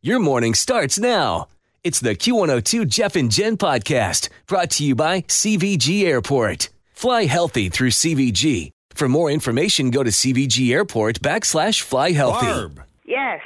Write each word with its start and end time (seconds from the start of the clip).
Your 0.00 0.20
morning 0.20 0.54
starts 0.54 0.96
now. 0.96 1.48
It's 1.82 1.98
the 1.98 2.14
Q102 2.14 2.86
Jeff 2.86 3.16
and 3.16 3.30
Jen 3.32 3.56
podcast 3.56 4.28
brought 4.46 4.70
to 4.70 4.84
you 4.84 4.94
by 4.94 5.22
CVG 5.22 6.04
Airport. 6.04 6.68
Fly 6.92 7.24
healthy 7.24 7.68
through 7.68 7.90
CVG. 7.90 8.70
For 8.94 9.08
more 9.08 9.28
information, 9.28 9.90
go 9.90 10.04
to 10.04 10.10
CVG 10.10 10.72
Airport 10.72 11.20
backslash 11.20 11.80
fly 11.82 12.12
healthy. 12.12 12.46
Barb, 12.46 12.82
Yes, 13.04 13.40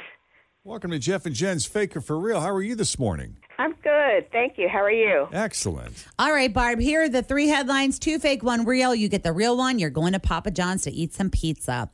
welcome 0.63 0.91
to 0.91 0.99
Jeff 0.99 1.25
and 1.25 1.33
Jen's 1.33 1.65
Faker 1.65 2.01
for 2.01 2.19
Real. 2.19 2.39
How 2.39 2.51
are 2.51 2.61
you 2.61 2.75
this 2.75 2.99
morning? 2.99 3.37
I'm 3.57 3.73
good. 3.83 4.31
Thank 4.31 4.57
you. 4.57 4.67
How 4.67 4.79
are 4.83 4.91
you? 4.91 5.29
Excellent. 5.31 6.05
All 6.19 6.31
right, 6.33 6.51
Barb, 6.53 6.79
here 6.79 7.03
are 7.03 7.09
the 7.09 7.21
three 7.23 7.47
headlines 7.47 7.97
two 7.97 8.19
fake, 8.19 8.43
one 8.43 8.65
real. 8.65 8.93
You 8.93 9.09
get 9.09 9.23
the 9.23 9.31
real 9.31 9.57
one. 9.57 9.79
You're 9.79 9.89
going 9.91 10.13
to 10.13 10.19
Papa 10.19 10.51
John's 10.51 10.83
to 10.83 10.91
eat 10.91 11.13
some 11.13 11.29
pizza. 11.29 11.89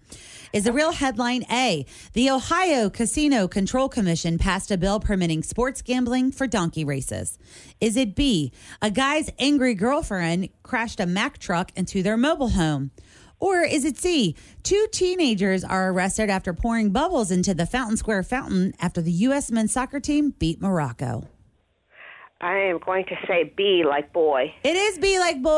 Is 0.51 0.63
the 0.63 0.73
real 0.73 0.91
headline 0.91 1.43
A? 1.51 1.85
The 2.13 2.31
Ohio 2.31 2.89
Casino 2.89 3.47
Control 3.47 3.87
Commission 3.87 4.39
passed 4.39 4.71
a 4.71 4.77
bill 4.77 4.99
permitting 4.99 5.43
sports 5.43 5.83
gambling 5.83 6.31
for 6.31 6.47
donkey 6.47 6.83
races. 6.83 7.37
Is 7.79 7.95
it 7.95 8.15
B? 8.15 8.51
A 8.81 8.89
guy's 8.89 9.29
angry 9.37 9.75
girlfriend 9.75 10.49
crashed 10.63 10.99
a 10.99 11.05
Mack 11.05 11.37
truck 11.37 11.71
into 11.75 12.01
their 12.01 12.17
mobile 12.17 12.49
home. 12.49 12.89
Or 13.39 13.61
is 13.61 13.85
it 13.85 13.97
C? 13.97 14.35
Two 14.63 14.87
teenagers 14.91 15.63
are 15.63 15.91
arrested 15.91 16.31
after 16.31 16.51
pouring 16.53 16.89
bubbles 16.89 17.29
into 17.29 17.53
the 17.53 17.67
Fountain 17.67 17.97
Square 17.97 18.23
fountain 18.23 18.73
after 18.79 19.03
the 19.03 19.11
U.S. 19.11 19.51
men's 19.51 19.71
soccer 19.71 19.99
team 19.99 20.31
beat 20.39 20.59
Morocco. 20.59 21.27
I 22.41 22.57
am 22.57 22.79
going 22.79 23.05
to 23.05 23.15
say 23.27 23.53
B 23.55 23.83
like 23.85 24.11
boy. 24.13 24.53
It 24.63 24.75
is 24.75 24.97
B 24.97 25.19
like 25.19 25.41
boy. 25.43 25.51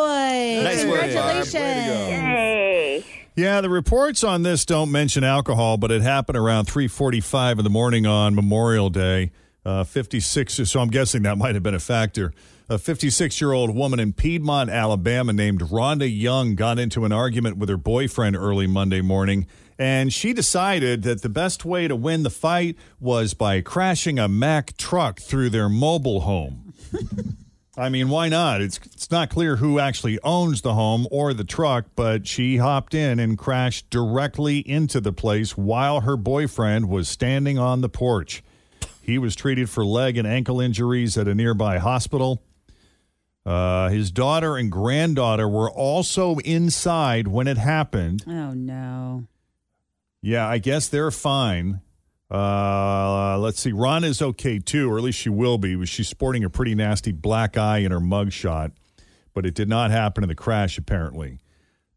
Nice 0.63 0.83
work, 0.83 1.13
Barb. 1.13 1.37
Way 1.37 1.43
to 1.43 1.51
go. 1.53 1.53
Congratulations. 1.53 1.53
Yay. 1.53 3.20
Yeah, 3.33 3.61
the 3.61 3.69
reports 3.69 4.25
on 4.25 4.43
this 4.43 4.65
don't 4.65 4.91
mention 4.91 5.23
alcohol, 5.23 5.77
but 5.77 5.89
it 5.89 6.01
happened 6.01 6.37
around 6.37 6.65
3:45 6.65 7.59
in 7.59 7.63
the 7.63 7.69
morning 7.69 8.05
on 8.05 8.35
Memorial 8.35 8.89
Day. 8.89 9.31
Uh, 9.63 9.83
56, 9.85 10.69
so 10.69 10.79
I'm 10.81 10.89
guessing 10.89 11.21
that 11.21 11.37
might 11.37 11.53
have 11.53 11.63
been 11.63 11.75
a 11.75 11.79
factor. 11.79 12.33
A 12.67 12.77
56 12.77 13.39
year 13.39 13.53
old 13.53 13.73
woman 13.73 13.99
in 13.99 14.11
Piedmont, 14.11 14.69
Alabama, 14.69 15.31
named 15.31 15.61
Rhonda 15.61 16.09
Young, 16.09 16.55
got 16.55 16.77
into 16.77 17.05
an 17.05 17.13
argument 17.13 17.57
with 17.57 17.69
her 17.69 17.77
boyfriend 17.77 18.35
early 18.35 18.67
Monday 18.67 19.01
morning, 19.01 19.47
and 19.79 20.11
she 20.11 20.33
decided 20.33 21.03
that 21.03 21.21
the 21.21 21.29
best 21.29 21.63
way 21.63 21.87
to 21.87 21.95
win 21.95 22.23
the 22.23 22.29
fight 22.29 22.75
was 22.99 23.33
by 23.33 23.61
crashing 23.61 24.19
a 24.19 24.27
Mack 24.27 24.75
truck 24.75 25.21
through 25.21 25.51
their 25.51 25.69
mobile 25.69 26.21
home. 26.21 26.73
I 27.77 27.87
mean, 27.87 28.09
why 28.09 28.27
not? 28.27 28.61
It's 28.61 28.79
it's 28.85 29.09
not 29.11 29.29
clear 29.29 29.55
who 29.55 29.79
actually 29.79 30.19
owns 30.23 30.61
the 30.61 30.73
home 30.73 31.07
or 31.09 31.33
the 31.33 31.45
truck, 31.45 31.85
but 31.95 32.27
she 32.27 32.57
hopped 32.57 32.93
in 32.93 33.17
and 33.19 33.37
crashed 33.37 33.89
directly 33.89 34.59
into 34.59 34.99
the 34.99 35.13
place 35.13 35.55
while 35.55 36.01
her 36.01 36.17
boyfriend 36.17 36.89
was 36.89 37.07
standing 37.07 37.57
on 37.57 37.79
the 37.81 37.89
porch. 37.89 38.43
He 39.01 39.17
was 39.17 39.35
treated 39.35 39.69
for 39.69 39.85
leg 39.85 40.17
and 40.17 40.27
ankle 40.27 40.59
injuries 40.59 41.17
at 41.17 41.27
a 41.27 41.35
nearby 41.35 41.77
hospital. 41.77 42.43
Uh, 43.45 43.89
his 43.89 44.11
daughter 44.11 44.57
and 44.57 44.71
granddaughter 44.71 45.47
were 45.47 45.71
also 45.71 46.37
inside 46.39 47.27
when 47.27 47.47
it 47.47 47.57
happened. 47.57 48.23
Oh, 48.27 48.53
no. 48.53 49.25
Yeah, 50.21 50.47
I 50.47 50.59
guess 50.59 50.87
they're 50.87 51.09
fine. 51.09 51.81
Uh, 52.31 53.37
let's 53.39 53.59
see. 53.59 53.73
Rhonda's 53.73 54.21
okay 54.21 54.57
too, 54.57 54.89
or 54.89 54.97
at 54.97 55.03
least 55.03 55.19
she 55.19 55.29
will 55.29 55.57
be. 55.57 55.85
She's 55.85 56.07
sporting 56.07 56.45
a 56.45 56.49
pretty 56.49 56.73
nasty 56.73 57.11
black 57.11 57.57
eye 57.57 57.79
in 57.79 57.91
her 57.91 57.99
mugshot, 57.99 58.71
but 59.33 59.45
it 59.45 59.53
did 59.53 59.67
not 59.67 59.91
happen 59.91 60.23
in 60.23 60.29
the 60.29 60.35
crash, 60.35 60.77
apparently. 60.77 61.39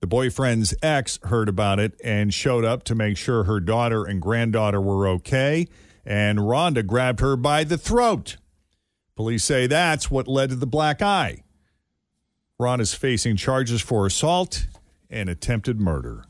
The 0.01 0.09
boyfriend's 0.09 0.75
ex 0.83 1.21
heard 1.23 1.49
about 1.49 1.79
it 1.79 1.99
and 2.03 2.35
showed 2.35 2.65
up 2.65 2.83
to 2.85 2.97
make 2.97 3.17
sure 3.17 3.45
her 3.45 3.61
daughter 3.61 4.05
and 4.05 4.21
granddaughter 4.21 4.81
were 4.81 5.07
okay, 5.09 5.69
and 6.05 6.41
Rhonda 6.41 6.85
grabbed 6.85 7.21
her 7.21 7.37
by 7.37 7.63
the 7.63 7.79
throat. 7.79 8.37
Police 9.15 9.45
say 9.45 9.69
that's 9.69 10.11
what 10.11 10.27
led 10.27 10.51
to 10.51 10.57
the 10.57 10.67
black 10.67 11.01
eye. 11.01 11.45
Rhonda's 12.61 12.93
facing 12.93 13.37
charges 13.37 13.81
for 13.81 14.05
assault 14.05 14.67
and 15.09 15.29
attempted 15.29 15.81
murder. 15.81 16.25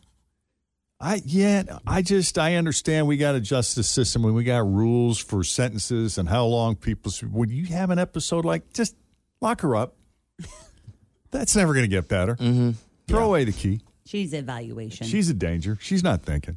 I 1.04 1.20
yeah, 1.26 1.64
I 1.86 2.00
just 2.00 2.38
I 2.38 2.54
understand 2.54 3.06
we 3.06 3.18
got 3.18 3.34
a 3.34 3.40
justice 3.40 3.90
system 3.90 4.24
and 4.24 4.34
we 4.34 4.42
got 4.42 4.66
rules 4.66 5.18
for 5.18 5.44
sentences 5.44 6.16
and 6.16 6.26
how 6.26 6.46
long 6.46 6.76
people. 6.76 7.12
Would 7.30 7.50
you 7.50 7.66
have 7.66 7.90
an 7.90 7.98
episode 7.98 8.46
like 8.46 8.72
just 8.72 8.96
lock 9.42 9.60
her 9.60 9.76
up? 9.76 9.96
That's 11.30 11.54
never 11.54 11.74
going 11.74 11.84
to 11.84 11.94
get 11.94 12.08
better. 12.08 12.36
Mm-hmm. 12.36 12.70
Throw 13.06 13.26
away 13.26 13.44
the 13.44 13.52
key. 13.52 13.82
She's 14.06 14.32
evaluation. 14.32 15.06
She's 15.06 15.28
a 15.28 15.34
danger. 15.34 15.76
She's 15.78 16.02
not 16.02 16.22
thinking. 16.22 16.56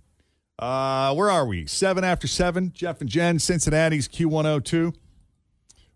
Uh, 0.57 1.13
where 1.13 1.29
are 1.29 1.45
we? 1.45 1.67
Seven 1.67 2.05
after 2.05 2.27
seven. 2.27 2.71
Jeff 2.73 3.01
and 3.01 3.09
Jen, 3.09 3.39
Cincinnati's 3.39 4.07
Q102. 4.07 4.95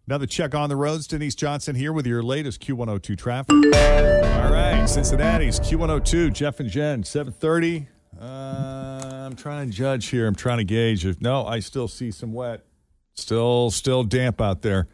Another 0.07 0.25
check 0.25 0.53
on 0.53 0.67
the 0.67 0.75
roads. 0.75 1.07
Denise 1.07 1.35
Johnson 1.35 1.77
here 1.77 1.93
with 1.93 2.05
your 2.05 2.21
latest 2.21 2.61
Q102 2.61 3.17
traffic. 3.17 3.55
All 3.55 4.51
right, 4.51 4.85
Cincinnati's 4.87 5.57
Q102. 5.61 6.33
Jeff 6.33 6.59
and 6.59 6.69
Jen, 6.69 7.03
730. 7.03 7.87
Uh, 8.21 9.25
I'm 9.25 9.35
trying 9.35 9.71
to 9.71 9.75
judge 9.75 10.07
here. 10.07 10.27
I'm 10.27 10.35
trying 10.35 10.59
to 10.59 10.63
gauge. 10.63 11.05
If 11.05 11.19
no, 11.21 11.45
I 11.45 11.59
still 11.59 11.87
see 11.87 12.11
some 12.11 12.33
wet. 12.33 12.63
Still, 13.15 13.71
still 13.71 14.03
damp 14.03 14.39
out 14.39 14.61
there. 14.61 14.87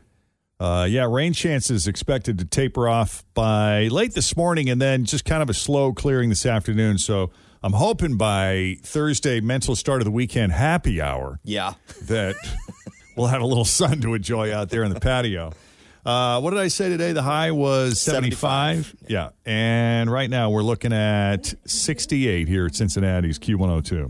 Uh, 0.59 0.87
yeah, 0.89 1.05
rain 1.07 1.33
chances 1.33 1.87
expected 1.87 2.39
to 2.39 2.45
taper 2.45 2.87
off 2.87 3.23
by 3.33 3.87
late 3.89 4.13
this 4.13 4.35
morning, 4.35 4.69
and 4.69 4.81
then 4.81 5.05
just 5.05 5.25
kind 5.25 5.43
of 5.43 5.49
a 5.49 5.53
slow 5.53 5.93
clearing 5.93 6.29
this 6.29 6.45
afternoon. 6.45 6.97
So 6.97 7.31
I'm 7.61 7.73
hoping 7.73 8.17
by 8.17 8.77
Thursday, 8.81 9.39
mental 9.39 9.75
start 9.75 10.01
of 10.01 10.05
the 10.05 10.11
weekend 10.11 10.53
happy 10.53 11.01
hour. 11.01 11.39
Yeah. 11.43 11.73
that 12.03 12.35
we'll 13.15 13.27
have 13.27 13.41
a 13.41 13.45
little 13.45 13.65
sun 13.65 14.01
to 14.01 14.13
enjoy 14.13 14.53
out 14.53 14.69
there 14.69 14.83
in 14.83 14.93
the 14.93 14.99
patio. 14.99 15.51
Uh, 16.07 16.39
what 16.39 16.51
did 16.51 16.59
I 16.61 16.69
say 16.69 16.87
today? 16.87 17.11
The 17.11 17.21
high 17.21 17.51
was 17.51 17.99
75. 17.99 18.85
75. 18.85 18.95
Yeah. 19.09 19.31
And 19.45 20.09
right 20.09 20.29
now 20.29 20.49
we're 20.49 20.63
looking 20.63 20.93
at 20.93 21.53
68 21.65 22.47
here 22.47 22.65
at 22.65 22.75
Cincinnati's 22.75 23.37
Q102. 23.37 24.09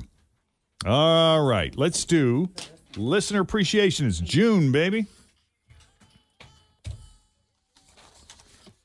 All 0.86 1.44
right. 1.44 1.76
Let's 1.76 2.06
do 2.06 2.50
listener 2.96 3.42
appreciation. 3.42 4.06
It's 4.06 4.20
June, 4.20 4.72
baby. 4.72 5.08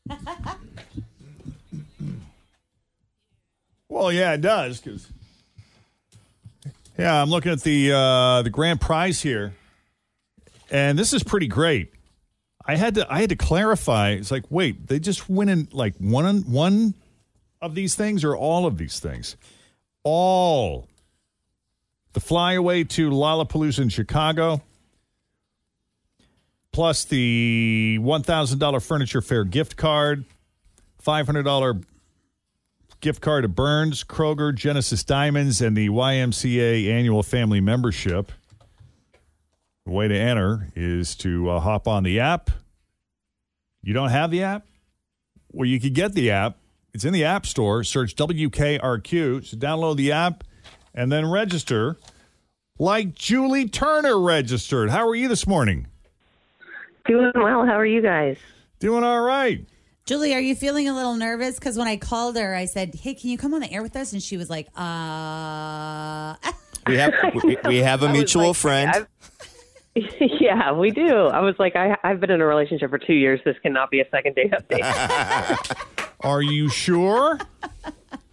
well, 3.91 4.11
yeah, 4.11 4.33
it 4.33 4.41
does 4.41 4.81
because 4.81 5.07
yeah, 6.99 7.21
I'm 7.21 7.29
looking 7.29 7.53
at 7.53 7.61
the 7.61 7.93
uh, 7.93 8.41
the 8.41 8.49
grand 8.49 8.81
prize 8.81 9.21
here, 9.21 9.53
and 10.71 10.99
this 10.99 11.13
is 11.13 11.23
pretty 11.23 11.47
great. 11.47 11.92
I 12.65 12.77
had 12.77 12.95
to 12.97 13.13
I 13.13 13.21
had 13.21 13.31
to 13.31 13.37
clarify. 13.37 14.11
It's 14.11 14.31
like, 14.31 14.45
wait, 14.51 14.87
they 14.87 14.99
just 14.99 15.29
went 15.29 15.51
in 15.51 15.69
like 15.73 15.95
one 15.99 16.43
one 16.43 16.95
of 17.63 17.75
these 17.75 17.95
things 17.95 18.25
or 18.25 18.37
all 18.37 18.67
of 18.67 18.77
these 18.77 19.01
things? 19.01 19.37
All. 20.03 20.89
The 22.13 22.21
flyaway 22.21 22.85
to 22.85 23.09
Lollapalooza 23.09 23.79
in 23.79 23.89
Chicago, 23.89 24.61
plus 26.71 27.05
the 27.05 27.99
$1,000 28.03 28.87
furniture 28.87 29.23
fair 29.23 29.45
gift 29.45 29.77
card, 29.79 30.27
$500 31.03 31.85
gift 33.01 33.23
card 33.23 33.45
to 33.45 33.49
Burns, 33.49 34.05
Kroger, 34.05 34.55
Genesis 34.55 35.05
Diamonds, 35.05 35.63
and 35.63 35.75
the 35.75 35.89
YMCA 35.89 36.91
annual 36.91 37.23
family 37.23 37.63
membership. 37.63 38.31
The 39.85 39.91
way 39.93 40.09
to 40.09 40.15
enter 40.17 40.69
is 40.77 41.17
to 41.17 41.51
uh, 41.51 41.61
hop 41.61 41.89
on 41.89 42.05
the 42.05 42.21
app. 42.21 42.51
You 43.83 43.95
don't 43.95 44.11
have 44.11 44.31
the 44.31 44.43
app? 44.45 44.67
well, 45.55 45.69
you 45.69 45.79
could 45.81 45.93
get 45.95 46.15
the 46.15 46.31
app. 46.31 46.57
It's 46.95 47.05
in 47.05 47.13
the 47.13 47.25
App 47.25 47.45
Store. 47.47 47.85
Search 47.85 48.15
WKRQ. 48.17 49.45
So 49.47 49.57
download 49.57 49.97
the 49.97 50.13
app 50.13 50.45
and 50.95 51.11
then 51.13 51.31
register 51.31 51.99
like 52.79 53.15
Julie 53.15 53.69
Turner 53.69 54.19
registered. 54.21 54.89
How 54.91 55.07
are 55.09 55.15
you 55.15 55.29
this 55.29 55.47
morning? 55.47 55.89
Doing 57.07 57.33
well. 57.35 57.67
How 57.67 57.79
are 57.79 57.85
you 57.87 58.01
guys? 58.03 58.39
Doing 58.79 59.05
all 59.05 59.21
right. 59.23 59.67
Julie, 60.07 60.33
are 60.35 60.41
you 60.41 60.55
feeling 60.55 60.89
a 60.89 60.95
little 60.95 61.17
nervous? 61.17 61.59
Because 61.59 61.77
when 61.77 61.87
I 61.87 61.97
called 61.97 62.37
her, 62.37 62.55
I 62.55 62.65
said, 62.65 62.95
"Hey, 62.95 63.15
can 63.15 63.31
you 63.31 63.39
come 63.39 63.55
on 63.55 63.61
the 63.61 63.71
air 63.73 63.83
with 63.83 63.95
us?" 63.97 64.13
And 64.13 64.23
she 64.23 64.37
was 64.37 64.49
like, 64.51 64.69
"Uh." 64.77 66.35
We 66.85 66.97
have 66.97 67.13
we, 67.45 67.57
we 67.65 67.77
have 67.79 68.03
a 68.03 68.07
I 68.07 68.11
was 68.11 68.19
mutual 68.19 68.49
like, 68.49 68.57
friend. 68.57 68.91
I've- 68.93 69.07
yeah, 70.41 70.73
we 70.73 70.91
do. 70.91 71.27
I 71.27 71.41
was 71.41 71.55
like, 71.59 71.77
I, 71.77 71.97
I've 72.03 72.21
been 72.21 72.31
in 72.31 72.41
a 72.41 72.47
relationship 72.47 72.91
for 72.91 72.99
two 72.99 73.13
years. 73.13 73.41
This 73.45 73.57
cannot 73.63 73.91
be 73.91 74.01
a 74.01 74.09
second 74.11 74.35
date 74.35 74.53
update. 74.53 75.77
Are 76.21 76.41
you 76.43 76.69
sure? 76.69 77.39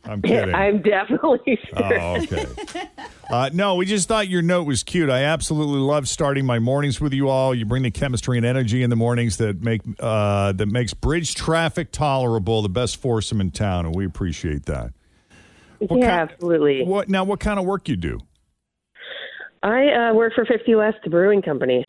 I'm 0.05 0.21
kidding. 0.21 0.55
I'm 0.55 0.81
definitely 0.81 1.59
sure. 1.67 1.93
Oh, 1.93 2.17
okay. 2.21 2.45
Uh, 3.29 3.49
no, 3.53 3.75
we 3.75 3.85
just 3.85 4.07
thought 4.07 4.27
your 4.27 4.41
note 4.41 4.63
was 4.63 4.81
cute. 4.83 5.09
I 5.09 5.23
absolutely 5.23 5.79
love 5.79 6.07
starting 6.07 6.45
my 6.45 6.57
mornings 6.57 6.99
with 6.99 7.13
you 7.13 7.29
all. 7.29 7.53
You 7.53 7.65
bring 7.65 7.83
the 7.83 7.91
chemistry 7.91 8.37
and 8.37 8.45
energy 8.45 8.81
in 8.81 8.89
the 8.89 8.95
mornings 8.95 9.37
that 9.37 9.61
make 9.61 9.81
uh, 9.99 10.53
that 10.53 10.65
makes 10.67 10.93
bridge 10.95 11.35
traffic 11.35 11.91
tolerable. 11.91 12.61
The 12.63 12.69
best 12.69 12.97
foursome 12.97 13.39
in 13.41 13.51
town, 13.51 13.85
and 13.85 13.93
we 13.93 14.05
appreciate 14.05 14.65
that. 14.65 14.93
yeah, 15.79 15.87
kind- 15.87 16.03
absolutely. 16.03 16.85
What 16.85 17.09
now? 17.09 17.23
What 17.23 17.39
kind 17.39 17.59
of 17.59 17.65
work 17.65 17.87
you 17.87 17.95
do? 17.97 18.19
I 19.61 19.89
uh, 19.89 20.13
work 20.13 20.33
for 20.33 20.45
50 20.45 20.73
West 20.75 20.99
Brewing 21.09 21.41
Company. 21.41 21.83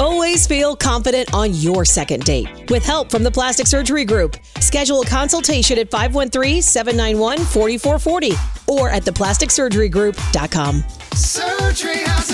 Always 0.00 0.46
feel 0.46 0.74
confident 0.74 1.32
on 1.32 1.54
your 1.54 1.84
second 1.84 2.24
date. 2.24 2.70
With 2.70 2.84
help 2.84 3.10
from 3.10 3.22
the 3.22 3.30
Plastic 3.30 3.66
Surgery 3.66 4.04
Group, 4.04 4.36
schedule 4.58 5.02
a 5.02 5.06
consultation 5.06 5.78
at 5.78 5.90
513-791-4440 5.90 8.68
or 8.68 8.90
at 8.90 9.04
theplasticsurgerygroup.com. 9.04 10.84
Surgery 11.14 11.98
has 11.98 12.30
an 12.30 12.33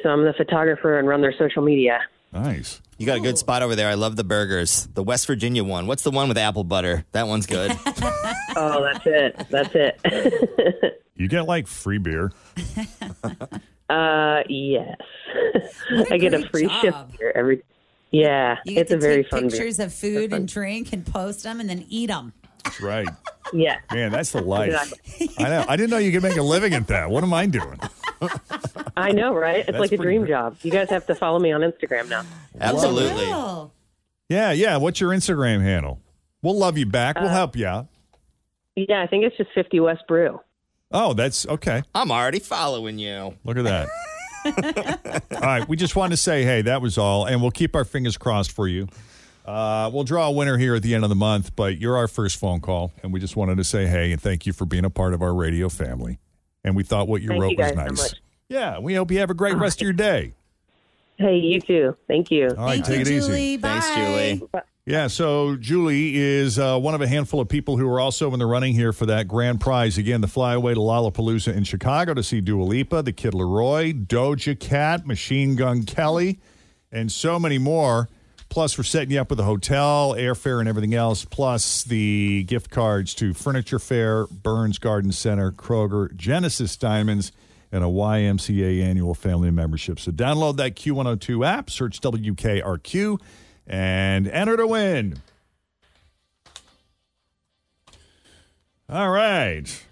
So 0.00 0.08
I'm 0.08 0.24
the 0.24 0.32
photographer 0.32 0.98
and 0.98 1.06
run 1.06 1.20
their 1.20 1.34
social 1.36 1.62
media. 1.62 2.00
Nice. 2.32 2.80
You 2.98 3.04
got 3.06 3.18
a 3.18 3.20
good 3.20 3.36
spot 3.36 3.62
over 3.62 3.76
there. 3.76 3.88
I 3.88 3.94
love 3.94 4.16
the 4.16 4.24
burgers. 4.24 4.88
The 4.94 5.02
West 5.02 5.26
Virginia 5.26 5.62
one. 5.64 5.86
What's 5.86 6.02
the 6.02 6.10
one 6.10 6.28
with 6.28 6.38
apple 6.38 6.64
butter? 6.64 7.04
That 7.12 7.26
one's 7.28 7.46
good. 7.46 7.72
Oh, 8.54 8.82
that's 8.82 9.06
it. 9.06 9.46
That's 9.48 9.74
it. 9.74 10.98
You 11.14 11.26
get 11.28 11.42
like 11.46 11.66
free 11.66 11.96
beer. 11.98 12.32
uh, 13.88 14.42
yes. 14.48 14.96
I 16.10 16.18
get 16.18 16.34
a 16.34 16.46
free 16.48 16.66
job. 16.66 16.80
shift 16.82 16.96
here 17.18 17.32
every. 17.34 17.62
Yeah, 18.10 18.56
You 18.66 18.74
get 18.74 18.80
it's 18.82 18.90
to 18.90 18.96
a 18.96 19.00
very 19.00 19.22
take 19.22 19.30
fun. 19.30 19.40
beer. 19.42 19.50
pictures 19.50 19.78
of 19.78 19.94
food 19.94 20.32
and 20.34 20.46
drink 20.48 20.92
and 20.92 21.06
post 21.06 21.44
them 21.44 21.60
and 21.60 21.70
then 21.70 21.86
eat 21.88 22.06
them. 22.08 22.32
That's 22.64 22.80
right. 22.80 23.08
Yeah. 23.52 23.78
Man, 23.92 24.12
that's 24.12 24.32
the 24.32 24.40
life. 24.40 24.72
Exactly. 24.72 25.30
I 25.38 25.48
know. 25.48 25.64
I 25.68 25.76
didn't 25.76 25.90
know 25.90 25.98
you 25.98 26.12
could 26.12 26.22
make 26.22 26.36
a 26.36 26.42
living 26.42 26.74
at 26.74 26.86
that. 26.88 27.10
What 27.10 27.22
am 27.22 27.34
I 27.34 27.46
doing? 27.46 27.78
I 28.96 29.12
know, 29.12 29.34
right? 29.34 29.58
It's 29.58 29.66
That's 29.66 29.78
like 29.78 29.92
a 29.92 29.96
dream 29.96 30.22
great. 30.22 30.30
job. 30.30 30.56
You 30.62 30.70
guys 30.70 30.88
have 30.90 31.06
to 31.06 31.14
follow 31.14 31.38
me 31.38 31.52
on 31.52 31.60
Instagram 31.60 32.08
now. 32.08 32.24
Absolutely. 32.60 33.26
Yeah, 34.28 34.52
yeah. 34.52 34.76
What's 34.76 35.00
your 35.00 35.10
Instagram 35.10 35.60
handle? 35.60 36.00
We'll 36.40 36.56
love 36.56 36.78
you 36.78 36.86
back. 36.86 37.16
We'll 37.16 37.28
uh, 37.28 37.32
help 37.32 37.56
you 37.56 37.66
out. 37.66 37.88
Yeah, 38.74 39.02
I 39.02 39.06
think 39.06 39.24
it's 39.24 39.36
just 39.36 39.50
50 39.54 39.80
West 39.80 40.02
Brew. 40.08 40.40
Oh, 40.90 41.12
that's 41.14 41.46
okay. 41.46 41.82
I'm 41.94 42.10
already 42.10 42.38
following 42.38 42.98
you. 42.98 43.34
Look 43.44 43.56
at 43.56 43.64
that. 43.64 43.88
all 45.32 45.40
right. 45.40 45.68
We 45.68 45.76
just 45.76 45.96
wanted 45.96 46.12
to 46.12 46.16
say, 46.16 46.44
hey, 46.44 46.62
that 46.62 46.82
was 46.82 46.98
all. 46.98 47.26
And 47.26 47.40
we'll 47.42 47.50
keep 47.50 47.76
our 47.76 47.84
fingers 47.84 48.16
crossed 48.16 48.52
for 48.52 48.68
you. 48.68 48.88
Uh, 49.44 49.90
we'll 49.92 50.04
draw 50.04 50.28
a 50.28 50.32
winner 50.32 50.56
here 50.56 50.74
at 50.74 50.82
the 50.82 50.94
end 50.94 51.04
of 51.04 51.10
the 51.10 51.16
month, 51.16 51.56
but 51.56 51.78
you're 51.78 51.96
our 51.96 52.08
first 52.08 52.36
phone 52.38 52.60
call. 52.60 52.92
And 53.02 53.12
we 53.12 53.20
just 53.20 53.36
wanted 53.36 53.56
to 53.56 53.64
say, 53.64 53.86
hey, 53.86 54.12
and 54.12 54.20
thank 54.20 54.46
you 54.46 54.52
for 54.52 54.64
being 54.64 54.84
a 54.84 54.90
part 54.90 55.14
of 55.14 55.22
our 55.22 55.34
radio 55.34 55.68
family. 55.68 56.18
And 56.64 56.76
we 56.76 56.84
thought 56.84 57.08
what 57.08 57.22
you 57.22 57.28
Thank 57.28 57.42
wrote 57.42 57.50
you 57.52 57.56
was 57.58 57.72
guys 57.72 57.98
so 57.98 58.04
nice. 58.04 58.14
yeah. 58.48 58.78
We 58.78 58.94
hope 58.94 59.10
you 59.10 59.18
have 59.18 59.30
a 59.30 59.34
great 59.34 59.56
rest 59.56 59.80
of 59.80 59.84
your 59.84 59.92
day. 59.92 60.34
Hey, 61.16 61.36
you 61.36 61.60
too. 61.60 61.96
Thank 62.08 62.30
you. 62.30 62.48
All 62.50 62.64
right. 62.64 62.84
thank 62.84 63.04
take 63.04 63.06
you, 63.08 63.16
it 63.16 63.18
easy. 63.18 63.56
Bye. 63.56 63.80
Thanks, 63.80 63.94
Julie. 63.94 64.48
Yeah, 64.84 65.06
so 65.06 65.56
Julie 65.56 66.16
is 66.16 66.58
uh, 66.58 66.76
one 66.76 66.94
of 66.94 67.00
a 67.00 67.06
handful 67.06 67.40
of 67.40 67.48
people 67.48 67.76
who 67.76 67.88
are 67.88 68.00
also 68.00 68.32
in 68.32 68.40
the 68.40 68.46
running 68.46 68.74
here 68.74 68.92
for 68.92 69.06
that 69.06 69.28
grand 69.28 69.60
prize. 69.60 69.96
Again, 69.96 70.22
the 70.22 70.26
flyaway 70.26 70.74
to 70.74 70.80
Lollapalooza 70.80 71.54
in 71.54 71.62
Chicago 71.62 72.14
to 72.14 72.22
see 72.22 72.40
Dua 72.40 72.64
Lipa, 72.64 73.02
the 73.02 73.12
Kid 73.12 73.32
LAROI, 73.32 74.06
Doja 74.06 74.58
Cat, 74.58 75.06
Machine 75.06 75.54
Gun 75.54 75.84
Kelly, 75.84 76.40
and 76.90 77.12
so 77.12 77.38
many 77.38 77.58
more. 77.58 78.08
Plus, 78.52 78.76
we're 78.76 78.84
setting 78.84 79.12
you 79.12 79.18
up 79.18 79.30
with 79.30 79.40
a 79.40 79.44
hotel, 79.44 80.14
airfare, 80.14 80.60
and 80.60 80.68
everything 80.68 80.92
else. 80.92 81.24
Plus, 81.24 81.84
the 81.84 82.44
gift 82.44 82.68
cards 82.68 83.14
to 83.14 83.32
Furniture 83.32 83.78
Fair, 83.78 84.26
Burns 84.26 84.76
Garden 84.76 85.10
Center, 85.10 85.50
Kroger, 85.50 86.14
Genesis 86.14 86.76
Diamonds, 86.76 87.32
and 87.72 87.82
a 87.82 87.86
YMCA 87.86 88.82
annual 88.82 89.14
family 89.14 89.50
membership. 89.50 89.98
So 89.98 90.12
download 90.12 90.58
that 90.58 90.76
Q102 90.76 91.46
app, 91.46 91.70
search 91.70 92.02
WKRQ, 92.02 93.18
and 93.66 94.28
enter 94.28 94.58
to 94.58 94.66
win. 94.66 95.22
All 98.86 99.08
right. 99.08 99.82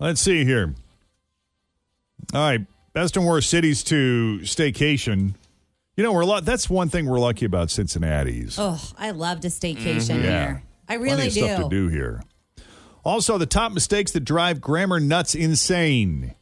Let's 0.00 0.20
see 0.20 0.44
here. 0.44 0.74
All 2.34 2.40
right. 2.40 2.66
Best 2.94 3.16
and 3.16 3.24
worst 3.24 3.48
cities 3.48 3.84
to 3.84 4.40
staycation. 4.42 5.34
You 5.96 6.02
know, 6.02 6.12
we're 6.12 6.22
a 6.22 6.26
lot. 6.26 6.44
That's 6.44 6.68
one 6.68 6.88
thing 6.88 7.06
we're 7.06 7.20
lucky 7.20 7.44
about 7.44 7.70
Cincinnati's. 7.70 8.58
Oh, 8.58 8.80
I 8.98 9.12
love 9.12 9.40
to 9.40 9.48
staycation 9.48 10.16
Mm-hmm. 10.16 10.24
Yeah. 10.24 10.46
here. 10.46 10.62
I 10.88 10.96
Plenty 10.96 11.04
really 11.12 11.26
of 11.28 11.32
do. 11.34 11.44
stuff 11.44 11.62
to 11.62 11.68
do 11.68 11.88
here. 11.88 12.22
Also, 13.04 13.38
the 13.38 13.46
top 13.46 13.72
mistakes 13.72 14.10
that 14.12 14.20
drive 14.20 14.60
grammar 14.60 14.98
nuts 14.98 15.34
insane. 15.34 16.34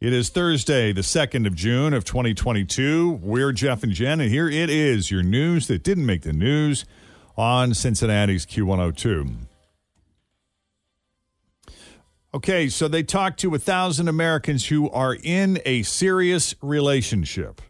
It 0.00 0.12
is 0.14 0.28
Thursday, 0.30 0.92
the 0.92 1.00
2nd 1.02 1.46
of 1.46 1.54
June 1.54 1.92
of 1.92 2.04
2022. 2.04 3.18
We're 3.22 3.52
Jeff 3.52 3.82
and 3.82 3.92
Jen, 3.92 4.20
and 4.20 4.30
here 4.30 4.48
it 4.48 4.70
is 4.70 5.10
your 5.10 5.22
news 5.22 5.66
that 5.66 5.82
didn't 5.82 6.06
make 6.06 6.22
the 6.22 6.32
news 6.32 6.84
on 7.36 7.74
Cincinnati's 7.74 8.46
Q102. 8.46 9.34
Okay, 12.32 12.68
so 12.68 12.86
they 12.86 13.02
talked 13.02 13.40
to 13.40 13.54
a 13.54 13.58
thousand 13.58 14.08
Americans 14.08 14.66
who 14.68 14.88
are 14.90 15.16
in 15.22 15.60
a 15.66 15.82
serious 15.82 16.54
relationship. 16.62 17.60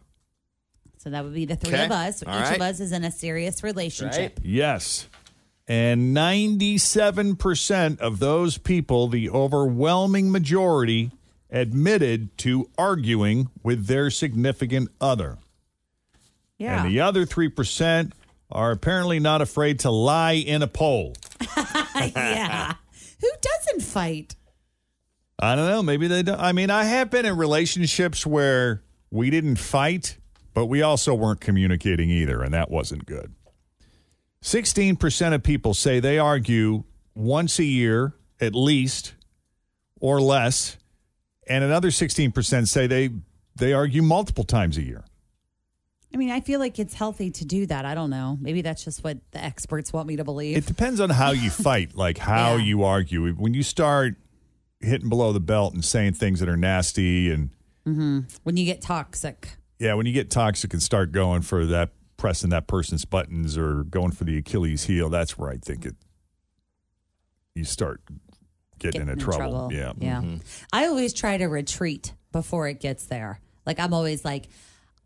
So 1.03 1.09
that 1.09 1.23
would 1.23 1.33
be 1.33 1.45
the 1.45 1.55
three 1.55 1.73
Okay. 1.73 1.85
of 1.85 1.91
us. 1.91 2.21
All 2.21 2.33
Each 2.37 2.43
right. 2.45 2.55
of 2.57 2.61
us 2.61 2.79
is 2.79 2.91
in 2.91 3.03
a 3.03 3.11
serious 3.11 3.63
relationship. 3.63 4.39
Yes. 4.43 5.07
And 5.67 6.15
97% 6.15 7.99
of 7.99 8.19
those 8.19 8.57
people, 8.59 9.07
the 9.07 9.29
overwhelming 9.29 10.31
majority, 10.31 11.11
admitted 11.49 12.37
to 12.39 12.69
arguing 12.77 13.49
with 13.63 13.87
their 13.87 14.09
significant 14.11 14.89
other. 14.99 15.37
Yeah. 16.57 16.83
And 16.83 16.91
the 16.93 16.99
other 16.99 17.25
3% 17.25 18.11
are 18.51 18.71
apparently 18.71 19.19
not 19.19 19.41
afraid 19.41 19.79
to 19.79 19.89
lie 19.89 20.33
in 20.33 20.61
a 20.61 20.67
poll. 20.67 21.13
yeah. 21.95 22.75
Who 23.21 23.29
doesn't 23.41 23.81
fight? 23.81 24.35
I 25.39 25.55
don't 25.55 25.67
know. 25.67 25.81
Maybe 25.81 26.07
they 26.07 26.21
don't. 26.21 26.39
I 26.39 26.51
mean, 26.51 26.69
I 26.69 26.83
have 26.83 27.09
been 27.09 27.25
in 27.25 27.35
relationships 27.37 28.25
where 28.25 28.83
we 29.09 29.29
didn't 29.31 29.55
fight, 29.55 30.17
but 30.53 30.65
we 30.65 30.81
also 30.81 31.13
weren't 31.13 31.41
communicating 31.41 32.09
either, 32.09 32.41
and 32.41 32.53
that 32.53 32.69
wasn't 32.69 33.05
good. 33.05 33.33
16% 34.43 35.33
of 35.33 35.43
people 35.43 35.73
say 35.73 35.99
they 35.99 36.17
argue 36.17 36.83
once 37.15 37.59
a 37.59 37.63
year 37.63 38.13
at 38.39 38.55
least 38.55 39.13
or 39.99 40.19
less, 40.19 40.77
and 41.47 41.63
another 41.63 41.89
16% 41.89 42.67
say 42.67 42.87
they 42.87 43.09
they 43.55 43.73
argue 43.73 44.01
multiple 44.01 44.43
times 44.45 44.77
a 44.77 44.81
year. 44.81 45.03
I 46.13 46.17
mean, 46.17 46.31
I 46.31 46.39
feel 46.41 46.59
like 46.59 46.79
it's 46.79 46.93
healthy 46.93 47.29
to 47.31 47.45
do 47.45 47.65
that. 47.67 47.85
I 47.85 47.93
don't 47.93 48.09
know. 48.09 48.37
Maybe 48.41 48.61
that's 48.61 48.83
just 48.83 49.03
what 49.03 49.19
the 49.31 49.43
experts 49.43 49.93
want 49.93 50.07
me 50.07 50.15
to 50.15 50.23
believe. 50.23 50.57
It 50.57 50.65
depends 50.65 50.99
on 50.99 51.09
how 51.09 51.31
you 51.31 51.49
fight, 51.49 51.95
like 51.95 52.17
how 52.17 52.55
Yeah. 52.55 52.63
you 52.63 52.83
argue. 52.83 53.31
When 53.33 53.53
you 53.53 53.63
start 53.63 54.15
hitting 54.79 55.09
below 55.09 55.31
the 55.31 55.39
belt 55.39 55.73
and 55.73 55.85
saying 55.85 56.13
things 56.13 56.39
that 56.39 56.49
are 56.49 56.57
nasty 56.57 57.31
and 57.31 57.51
mm-hmm. 57.87 58.21
when 58.43 58.57
you 58.57 58.65
get 58.65 58.81
toxic. 58.81 59.57
Yeah, 59.81 59.95
when 59.95 60.05
you 60.05 60.13
get 60.13 60.29
toxic 60.29 60.73
and 60.73 60.81
start 60.81 61.11
going 61.11 61.41
for 61.41 61.65
that 61.65 61.89
pressing 62.15 62.51
that 62.51 62.67
person's 62.67 63.03
buttons 63.03 63.57
or 63.57 63.83
going 63.83 64.11
for 64.11 64.25
the 64.25 64.37
Achilles 64.37 64.83
heel, 64.83 65.09
that's 65.09 65.39
where 65.39 65.49
I 65.49 65.57
think 65.57 65.87
it 65.87 65.95
you 67.55 67.63
start 67.63 68.01
getting, 68.77 69.01
into 69.01 69.15
trouble. 69.15 69.69
Yeah. 69.73 69.93
Yeah. 69.97 70.21
Mm-hmm. 70.21 70.37
I 70.71 70.85
always 70.85 71.13
try 71.13 71.37
to 71.37 71.45
retreat 71.47 72.13
before 72.31 72.67
it 72.67 72.79
gets 72.79 73.07
there. 73.07 73.39
Like 73.65 73.79
I'm 73.79 73.93
always 73.93 74.23
like, 74.23 74.49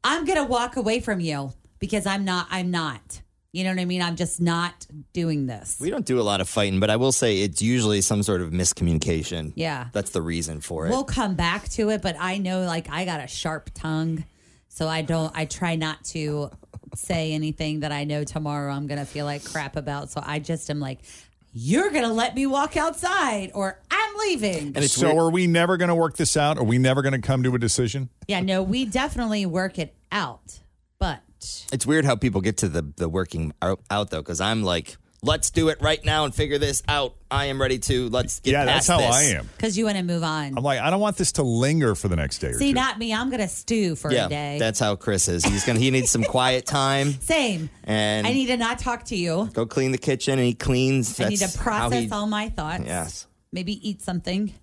I'm 0.03 0.25
gonna 0.25 0.43
walk 0.43 0.75
away 0.75 0.99
from 0.99 1.19
you 1.21 1.53
because 1.79 2.05
I'm 2.05 2.25
not. 2.25 2.47
I'm 2.51 2.69
not. 2.69 3.21
You 3.53 3.63
know 3.63 3.69
what 3.69 3.79
I 3.79 3.85
mean? 3.85 4.01
I'm 4.01 4.17
just 4.17 4.41
not 4.41 4.85
doing 5.13 5.45
this. 5.45 5.77
We 5.79 5.89
don't 5.89 6.05
do 6.05 6.19
a 6.19 6.23
lot 6.23 6.41
of 6.41 6.49
fighting, 6.49 6.81
but 6.81 6.89
I 6.89 6.97
will 6.97 7.13
say 7.13 7.41
it's 7.41 7.61
usually 7.61 8.01
some 8.01 8.21
sort 8.21 8.41
of 8.41 8.49
miscommunication. 8.49 9.53
Yeah. 9.55 9.87
That's 9.93 10.09
the 10.09 10.21
reason 10.21 10.59
for 10.59 10.87
it. 10.87 10.89
We'll 10.89 11.05
come 11.05 11.35
back 11.35 11.69
to 11.69 11.89
it, 11.91 12.01
but 12.01 12.17
I 12.19 12.37
know 12.37 12.65
like 12.65 12.89
I 12.89 13.05
got 13.05 13.21
a 13.21 13.27
sharp 13.27 13.69
tongue, 13.73 14.25
so 14.75 14.89
I 14.89 15.03
don't. 15.03 15.31
I 15.33 15.45
try 15.45 15.77
not 15.77 16.03
to 16.05 16.51
say 16.95 17.31
anything 17.31 17.79
that 17.79 17.93
I 17.93 18.03
know 18.03 18.25
tomorrow 18.25 18.73
I'm 18.73 18.87
gonna 18.87 19.05
feel 19.05 19.25
like 19.25 19.43
crap 19.43 19.77
about. 19.77 20.09
So 20.11 20.21
I 20.23 20.39
just 20.39 20.69
am 20.69 20.81
like, 20.81 20.99
you're 21.53 21.89
gonna 21.91 22.11
let 22.11 22.35
me 22.35 22.45
walk 22.45 22.75
outside, 22.75 23.51
or 23.53 23.79
I'm 23.89 24.17
leaving. 24.17 24.73
and 24.75 24.83
so 24.91 25.07
weird. 25.07 25.17
are 25.17 25.29
we 25.31 25.47
never 25.47 25.77
going 25.77 25.87
to 25.87 25.95
work 25.95 26.17
this 26.17 26.35
out? 26.35 26.57
Are 26.57 26.63
we 26.63 26.77
never 26.77 27.01
going 27.01 27.13
to 27.13 27.25
come 27.25 27.43
to 27.43 27.55
a 27.55 27.57
decision? 27.59 28.09
Yeah, 28.27 28.41
no, 28.41 28.61
we 28.63 28.83
definitely 28.85 29.45
work 29.45 29.79
it 29.79 29.95
out, 30.11 30.59
but 30.99 31.21
It's 31.71 31.85
weird 31.85 32.03
how 32.03 32.17
people 32.17 32.41
get 32.41 32.57
to 32.57 32.67
the 32.67 32.81
the 32.97 33.07
working 33.07 33.53
out, 33.61 33.79
out 33.89 34.09
though, 34.09 34.21
because 34.21 34.41
I'm 34.41 34.61
like, 34.63 34.97
let's 35.25 35.49
do 35.49 35.69
it 35.69 35.77
right 35.81 36.03
now 36.05 36.23
and 36.25 36.33
figure 36.33 36.57
this 36.57 36.83
out. 36.87 37.15
I 37.29 37.45
am 37.45 37.59
ready 37.59 37.79
to. 37.79 38.07
Let's 38.09 38.39
get 38.39 38.51
yeah, 38.51 38.65
that's 38.65 38.87
past 38.87 39.01
how 39.01 39.05
this. 39.07 39.15
I 39.15 39.23
am. 39.37 39.49
because 39.57 39.77
you 39.77 39.85
want 39.85 39.97
to 39.97 40.03
move 40.03 40.23
on. 40.23 40.57
I'm 40.57 40.63
like, 40.63 40.79
I 40.79 40.89
don't 40.89 40.99
want 41.01 41.17
this 41.17 41.33
to 41.33 41.43
linger 41.43 41.95
for 41.95 42.07
the 42.07 42.15
next 42.15 42.39
day 42.39 42.49
or 42.49 42.53
See, 42.53 42.69
two. 42.69 42.75
not 42.75 42.97
me. 42.97 43.13
I'm 43.13 43.29
gonna 43.29 43.47
stew 43.47 43.95
for 43.95 44.11
Yeah, 44.11 44.27
a 44.27 44.29
day. 44.29 44.57
that's 44.59 44.79
how 44.79 44.95
Chris 44.95 45.27
is. 45.27 45.43
He's 45.43 45.65
gonna. 45.65 45.79
He 45.79 45.91
needs 45.91 46.11
some 46.11 46.23
quiet 46.35 46.65
time 46.65 47.11
Same. 47.19 47.69
and 47.83 48.25
I 48.25 48.31
need 48.33 48.47
to 48.47 48.57
not 48.57 48.79
talk 48.79 49.03
to 49.05 49.15
you. 49.15 49.49
go 49.53 49.65
clean 49.65 49.91
the 49.91 49.97
kitchen, 49.97 50.39
and 50.39 50.45
he 50.47 50.53
cleans. 50.53 51.19
I 51.19 51.29
need 51.29 51.37
to 51.39 51.57
process 51.57 52.03
he- 52.05 52.09
all 52.11 52.27
my 52.27 52.49
thoughts. 52.49 52.83
Yes. 52.85 53.27
Maybe 53.51 53.87
eat 53.89 54.01
something, 54.01 54.53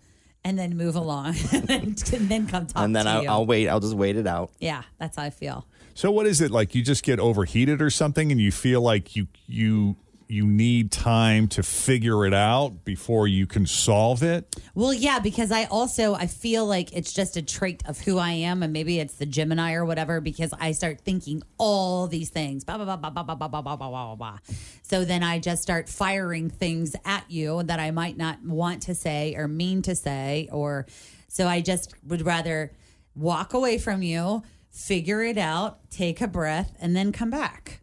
and 0.44 0.58
then 0.58 0.76
move 0.76 0.96
along, 0.96 1.34
and 1.52 1.96
then 1.98 2.46
come 2.46 2.66
talk 2.66 2.82
and 2.84 2.94
then 2.96 3.04
to 3.06 3.10
I'll, 3.10 3.22
you. 3.22 3.28
I'll 3.28 3.46
wait. 3.46 3.68
I'll 3.68 3.80
just 3.80 3.94
wait 3.94 4.16
it 4.16 4.26
out. 4.26 4.50
yeah, 4.60 4.82
that's 4.98 5.16
how 5.16 5.22
I 5.24 5.30
feel. 5.30 5.66
So 5.94 6.10
what 6.10 6.26
is 6.26 6.40
it 6.40 6.50
like? 6.50 6.74
You 6.74 6.82
just 6.82 7.02
get 7.02 7.20
overheated 7.20 7.82
or 7.82 7.90
something, 7.90 8.32
and 8.32 8.40
you 8.40 8.50
feel 8.50 8.80
like 8.80 9.14
you 9.16 9.26
you 9.46 9.96
you 10.32 10.46
need 10.46 10.90
time 10.90 11.46
to 11.46 11.62
figure 11.62 12.24
it 12.24 12.32
out 12.32 12.84
before 12.86 13.28
you 13.28 13.46
can 13.46 13.66
solve 13.66 14.22
it. 14.22 14.56
Well, 14.74 14.94
yeah, 14.94 15.18
because 15.18 15.52
I 15.52 15.64
also 15.64 16.14
I 16.14 16.26
feel 16.26 16.64
like 16.64 16.90
it's 16.94 17.12
just 17.12 17.36
a 17.36 17.42
trait 17.42 17.82
of 17.86 18.00
who 18.00 18.16
I 18.16 18.30
am, 18.30 18.62
and 18.62 18.72
maybe 18.72 18.98
it's 18.98 19.16
the 19.16 19.26
Gemini 19.26 19.74
or 19.74 19.84
whatever. 19.84 20.22
Because 20.22 20.54
I 20.58 20.72
start 20.72 21.02
thinking 21.02 21.42
all 21.58 22.06
these 22.06 22.30
things, 22.30 22.64
blah 22.64 22.78
blah 22.78 22.96
blah 22.96 23.10
blah 23.10 23.22
blah 23.22 23.34
blah 23.34 23.48
blah 23.48 23.60
blah 23.60 23.76
blah 23.76 23.88
blah 23.88 24.14
blah. 24.14 24.38
So 24.82 25.04
then 25.04 25.22
I 25.22 25.38
just 25.38 25.60
start 25.60 25.90
firing 25.90 26.48
things 26.48 26.96
at 27.04 27.30
you 27.30 27.62
that 27.64 27.78
I 27.78 27.90
might 27.90 28.16
not 28.16 28.42
want 28.42 28.82
to 28.84 28.94
say 28.94 29.34
or 29.36 29.46
mean 29.48 29.82
to 29.82 29.94
say, 29.94 30.48
or 30.50 30.86
so 31.28 31.46
I 31.46 31.60
just 31.60 31.92
would 32.06 32.24
rather 32.24 32.72
walk 33.14 33.52
away 33.52 33.76
from 33.76 34.02
you, 34.02 34.42
figure 34.70 35.22
it 35.22 35.36
out, 35.36 35.90
take 35.90 36.22
a 36.22 36.26
breath, 36.26 36.74
and 36.80 36.96
then 36.96 37.12
come 37.12 37.28
back. 37.28 37.81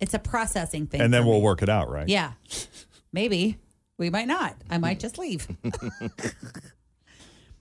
It's 0.00 0.14
a 0.14 0.18
processing 0.18 0.86
thing, 0.86 1.00
and 1.00 1.12
then 1.12 1.26
we'll 1.26 1.38
me. 1.38 1.42
work 1.42 1.62
it 1.62 1.68
out, 1.68 1.90
right? 1.90 2.08
Yeah, 2.08 2.32
maybe 3.12 3.58
we 3.98 4.10
might 4.10 4.28
not. 4.28 4.56
I 4.70 4.78
might 4.78 5.00
just 5.00 5.18
leave. 5.18 5.48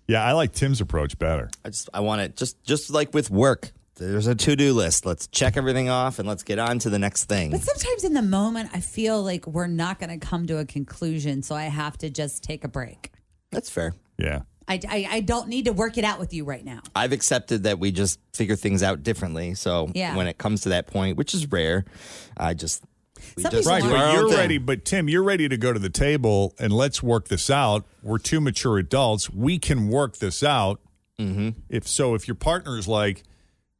Yeah, 0.08 0.24
I 0.24 0.32
like 0.32 0.54
Tim's 0.54 0.80
approach 0.80 1.20
better. 1.20 1.50
I 1.66 1.70
just 1.70 1.90
I 1.94 2.00
want 2.00 2.22
it 2.22 2.38
just 2.38 2.64
just 2.64 2.90
like 2.90 3.14
with 3.14 3.30
work. 3.30 3.72
There's 3.96 4.28
a 4.28 4.36
to 4.36 4.56
do 4.56 4.74
list. 4.74 5.06
Let's 5.06 5.28
check 5.28 5.58
everything 5.58 5.90
off 5.90 6.20
and 6.20 6.28
let's 6.28 6.44
get 6.44 6.60
on 6.60 6.80
to 6.80 6.90
the 6.90 7.00
next 7.00 7.26
thing. 7.26 7.50
But 7.52 7.62
sometimes 7.62 8.04
in 8.04 8.14
the 8.14 8.22
moment, 8.22 8.70
I 8.72 8.80
feel 8.80 9.22
like 9.24 9.48
we're 9.48 9.68
not 9.68 10.00
going 10.00 10.18
to 10.18 10.26
come 10.26 10.46
to 10.48 10.60
a 10.60 10.66
conclusion, 10.66 11.42
so 11.42 11.56
I 11.56 11.64
have 11.64 11.98
to 11.98 12.10
just 12.10 12.44
take 12.44 12.64
a 12.64 12.68
break. 12.68 13.12
That's 13.52 13.72
fair. 13.72 13.96
Yeah. 14.20 14.44
I, 14.68 14.80
I, 14.90 15.08
I 15.10 15.20
don't 15.22 15.48
need 15.48 15.66
to 15.66 15.74
work 15.74 15.98
it 15.98 16.04
out 16.04 16.20
with 16.20 16.34
you 16.34 16.44
right 16.44 16.64
now. 16.66 16.82
I've 16.96 17.12
accepted 17.14 17.64
that 17.64 17.80
we 17.80 17.92
just 17.92 18.20
figure 18.34 18.56
things 18.56 18.84
out 18.84 19.02
differently. 19.04 19.54
So 19.54 19.90
Yeah. 19.94 20.16
when 20.16 20.28
it 20.28 20.38
comes 20.38 20.62
to 20.62 20.70
that 20.70 20.88
point, 20.88 21.18
which 21.18 21.34
is 21.34 21.48
rare, 21.52 21.86
I 22.36 22.54
just 22.54 22.84
just 23.40 23.68
Right, 23.68 23.82
do 23.82 23.90
aren't. 23.90 23.98
our 23.98 24.08
but 24.08 24.14
you're 24.14 24.30
thing. 24.30 24.38
ready. 24.38 24.58
But 24.60 24.86
Tim, 24.86 25.10
you're 25.10 25.24
ready 25.24 25.50
to 25.50 25.58
go 25.58 25.74
to 25.74 25.80
the 25.80 25.90
table 25.90 26.54
and 26.60 26.72
let's 26.72 27.02
work 27.02 27.30
this 27.30 27.50
out. 27.50 27.86
We're 28.04 28.20
two 28.20 28.40
mature 28.40 28.78
adults. 28.78 29.30
We 29.30 29.58
can 29.58 29.88
work 29.90 30.18
this 30.18 30.44
out. 30.44 30.82
Mm-hmm. 31.20 31.60
If 31.70 31.88
so, 31.88 32.14
if 32.14 32.28
your 32.28 32.36
partner 32.36 32.78
is 32.78 32.88
like, 32.88 33.24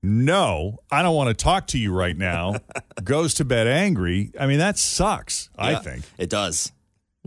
"No, 0.02 0.80
I 0.92 1.02
don't 1.04 1.16
want 1.16 1.30
to 1.30 1.34
talk 1.44 1.68
to 1.68 1.78
you 1.78 1.94
right 1.94 2.18
now," 2.18 2.56
goes 3.04 3.34
to 3.36 3.46
bed 3.46 3.68
angry. 3.68 4.32
I 4.40 4.48
mean, 4.48 4.58
that 4.60 4.78
sucks. 4.80 5.50
I 5.58 5.76
think. 5.76 6.04
it 6.18 6.30
does. 6.30 6.72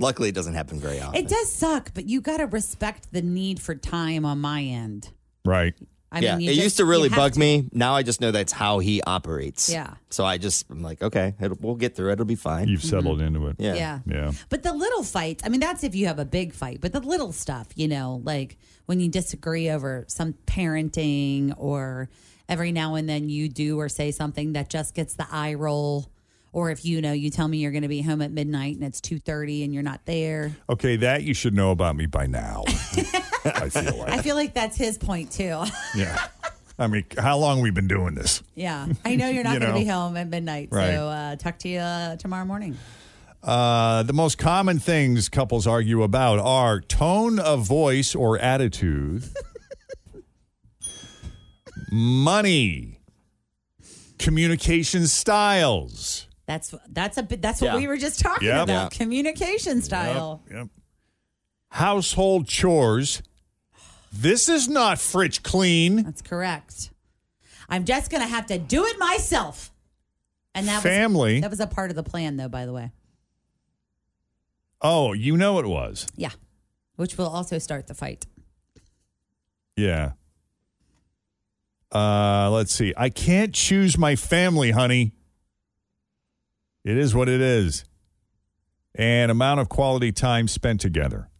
Luckily, 0.00 0.30
it 0.30 0.34
doesn't 0.34 0.54
happen 0.54 0.80
very 0.80 1.00
often. 1.00 1.24
It 1.24 1.28
does 1.28 1.52
suck, 1.52 1.92
but 1.94 2.08
you 2.08 2.20
got 2.20 2.38
to 2.38 2.46
respect 2.46 3.12
the 3.12 3.22
need 3.22 3.60
for 3.60 3.74
time 3.74 4.24
on 4.24 4.40
my 4.40 4.62
end. 4.62 5.10
Right. 5.44 5.74
I 6.12 6.20
yeah, 6.20 6.36
mean, 6.36 6.48
it 6.48 6.54
just- 6.54 6.64
used 6.64 6.76
to 6.78 6.84
really 6.84 7.08
bug 7.08 7.34
to. 7.34 7.38
me. 7.38 7.68
Now 7.72 7.94
I 7.94 8.02
just 8.02 8.20
know 8.20 8.32
that's 8.32 8.52
how 8.52 8.80
he 8.80 9.00
operates. 9.02 9.68
Yeah. 9.68 9.94
So 10.08 10.24
I 10.24 10.38
just 10.38 10.68
I'm 10.68 10.82
like, 10.82 11.02
okay, 11.02 11.34
it'll, 11.40 11.56
we'll 11.60 11.76
get 11.76 11.94
through 11.94 12.10
it. 12.10 12.14
It'll 12.14 12.24
be 12.24 12.34
fine. 12.34 12.66
You've 12.66 12.80
mm-hmm. 12.80 12.88
settled 12.88 13.20
into 13.20 13.46
it. 13.46 13.56
yeah. 13.58 13.74
Yeah. 13.74 13.98
Yeah. 14.06 14.32
But 14.48 14.64
the 14.64 14.72
little 14.72 15.04
fights, 15.04 15.44
I 15.46 15.48
mean, 15.48 15.60
that's 15.60 15.84
if 15.84 15.94
you 15.94 16.08
have 16.08 16.18
a 16.18 16.24
big 16.24 16.52
fight, 16.52 16.80
but 16.80 16.92
the 16.92 17.00
little 17.00 17.32
stuff, 17.32 17.68
you 17.76 17.86
know, 17.86 18.20
like 18.24 18.58
when 18.86 18.98
you 18.98 19.08
disagree 19.08 19.70
over 19.70 20.04
some 20.08 20.34
parenting 20.46 21.54
or 21.56 22.08
every 22.48 22.72
now 22.72 22.96
and 22.96 23.08
then 23.08 23.28
you 23.28 23.48
do 23.48 23.78
or 23.78 23.88
say 23.88 24.10
something 24.10 24.54
that 24.54 24.68
just 24.68 24.94
gets 24.94 25.14
the 25.14 25.26
eye 25.30 25.54
roll. 25.54 26.10
Or 26.52 26.70
if 26.70 26.84
you 26.84 27.00
know, 27.00 27.12
you 27.12 27.30
tell 27.30 27.46
me 27.46 27.58
you're 27.58 27.70
going 27.70 27.82
to 27.82 27.88
be 27.88 28.02
home 28.02 28.20
at 28.22 28.32
midnight 28.32 28.74
and 28.74 28.84
it's 28.84 29.00
2.30 29.00 29.64
and 29.64 29.72
you're 29.72 29.84
not 29.84 30.04
there. 30.04 30.56
Okay, 30.68 30.96
that 30.96 31.22
you 31.22 31.32
should 31.32 31.54
know 31.54 31.70
about 31.70 31.94
me 31.94 32.06
by 32.06 32.26
now. 32.26 32.64
I 33.44 33.68
feel 33.68 33.96
like. 33.96 34.10
I 34.10 34.18
feel 34.22 34.34
like 34.34 34.52
that's 34.54 34.76
his 34.76 34.98
point 34.98 35.30
too. 35.30 35.62
Yeah. 35.94 36.26
I 36.78 36.86
mean, 36.86 37.04
how 37.18 37.38
long 37.38 37.60
we've 37.60 37.74
been 37.74 37.88
doing 37.88 38.14
this? 38.14 38.42
yeah. 38.54 38.86
I 39.04 39.14
know 39.14 39.28
you're 39.28 39.44
not 39.44 39.54
You 39.54 39.60
going 39.60 39.74
to 39.74 39.78
be 39.78 39.86
home 39.86 40.16
at 40.16 40.28
midnight. 40.28 40.68
Right. 40.72 40.94
So 40.94 41.08
uh, 41.08 41.36
talk 41.36 41.58
to 41.60 41.68
you 41.68 41.78
uh, 41.78 42.16
tomorrow 42.16 42.44
morning. 42.44 42.76
Uh, 43.42 44.02
the 44.02 44.12
most 44.12 44.36
common 44.36 44.78
things 44.78 45.28
couples 45.28 45.66
argue 45.66 46.02
about 46.02 46.38
are 46.40 46.80
tone 46.80 47.38
of 47.38 47.66
voice 47.66 48.14
or 48.14 48.38
attitude, 48.38 49.24
money, 51.92 52.98
communication 54.18 55.06
styles. 55.06 56.26
That's 56.50 56.74
that's 56.88 57.16
a 57.16 57.22
bit- 57.22 57.40
that's 57.40 57.60
what 57.60 57.68
Yeah. 57.74 57.76
we 57.76 57.86
were 57.86 57.96
just 57.96 58.18
talking 58.18 58.48
Yep. 58.48 58.64
about. 58.64 58.92
Yeah. 58.92 58.98
Communication 58.98 59.82
style. 59.82 60.42
Yep, 60.48 60.56
yep. 60.56 60.68
Household 61.68 62.48
chores. 62.48 63.22
This 64.12 64.48
is 64.48 64.68
not 64.68 64.98
fridge 64.98 65.44
clean. 65.44 66.02
That's 66.02 66.22
correct. 66.22 66.90
I'm 67.68 67.84
just 67.84 68.10
going 68.10 68.20
to 68.22 68.26
have 68.26 68.46
to 68.46 68.58
do 68.58 68.84
it 68.84 68.98
myself. 68.98 69.70
And 70.52 70.66
that 70.66 70.82
Family. 70.82 71.34
was 71.34 71.42
that 71.42 71.50
was 71.50 71.60
a 71.60 71.68
part 71.68 71.90
of 71.90 71.94
the 71.96 72.02
plan 72.02 72.36
though, 72.36 72.48
by 72.48 72.66
the 72.66 72.72
way. 72.72 72.90
Oh, 74.82 75.12
you 75.12 75.36
know 75.36 75.60
it 75.60 75.66
was. 75.66 76.08
Yeah. 76.16 76.30
Which 76.96 77.16
will 77.16 77.28
also 77.28 77.58
start 77.58 77.86
the 77.86 77.94
fight. 77.94 78.26
Yeah. 79.76 80.14
Uh, 81.94 82.50
let's 82.50 82.74
see. 82.74 82.92
I 82.96 83.08
can't 83.08 83.54
choose 83.54 83.96
my 83.96 84.16
family, 84.16 84.72
honey. 84.72 85.12
It 86.90 86.98
is 86.98 87.14
what 87.14 87.28
it 87.28 87.40
is. 87.40 87.84
And 88.96 89.30
amount 89.30 89.60
of 89.60 89.68
quality 89.68 90.10
time 90.10 90.48
spent 90.48 90.80
together. 90.80 91.30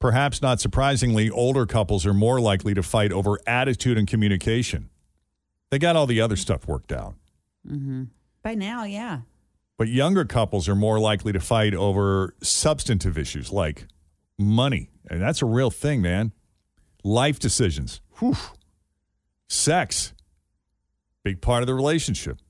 Perhaps 0.00 0.42
not 0.42 0.60
surprisingly, 0.60 1.30
older 1.30 1.64
couples 1.64 2.04
are 2.04 2.12
more 2.12 2.40
likely 2.40 2.74
to 2.74 2.82
fight 2.82 3.12
over 3.12 3.38
attitude 3.46 3.96
and 3.96 4.08
communication. 4.08 4.90
They 5.70 5.78
got 5.78 5.94
all 5.94 6.08
the 6.08 6.20
other 6.20 6.34
stuff 6.34 6.66
worked 6.66 6.90
out. 6.90 7.14
Mm-hmm. 7.64 8.04
By 8.42 8.56
now, 8.56 8.82
yeah. 8.82 9.20
But 9.76 9.86
younger 9.86 10.24
couples 10.24 10.68
are 10.68 10.74
more 10.74 10.98
likely 10.98 11.32
to 11.32 11.40
fight 11.40 11.72
over 11.72 12.34
substantive 12.42 13.16
issues 13.16 13.52
like 13.52 13.86
money. 14.36 14.90
And 15.08 15.22
that's 15.22 15.40
a 15.40 15.46
real 15.46 15.70
thing, 15.70 16.02
man. 16.02 16.32
Life 17.04 17.38
decisions. 17.38 18.00
Whew. 18.18 18.36
Sex. 19.48 20.14
Big 21.22 21.40
part 21.40 21.62
of 21.62 21.68
the 21.68 21.74
relationship. 21.74 22.40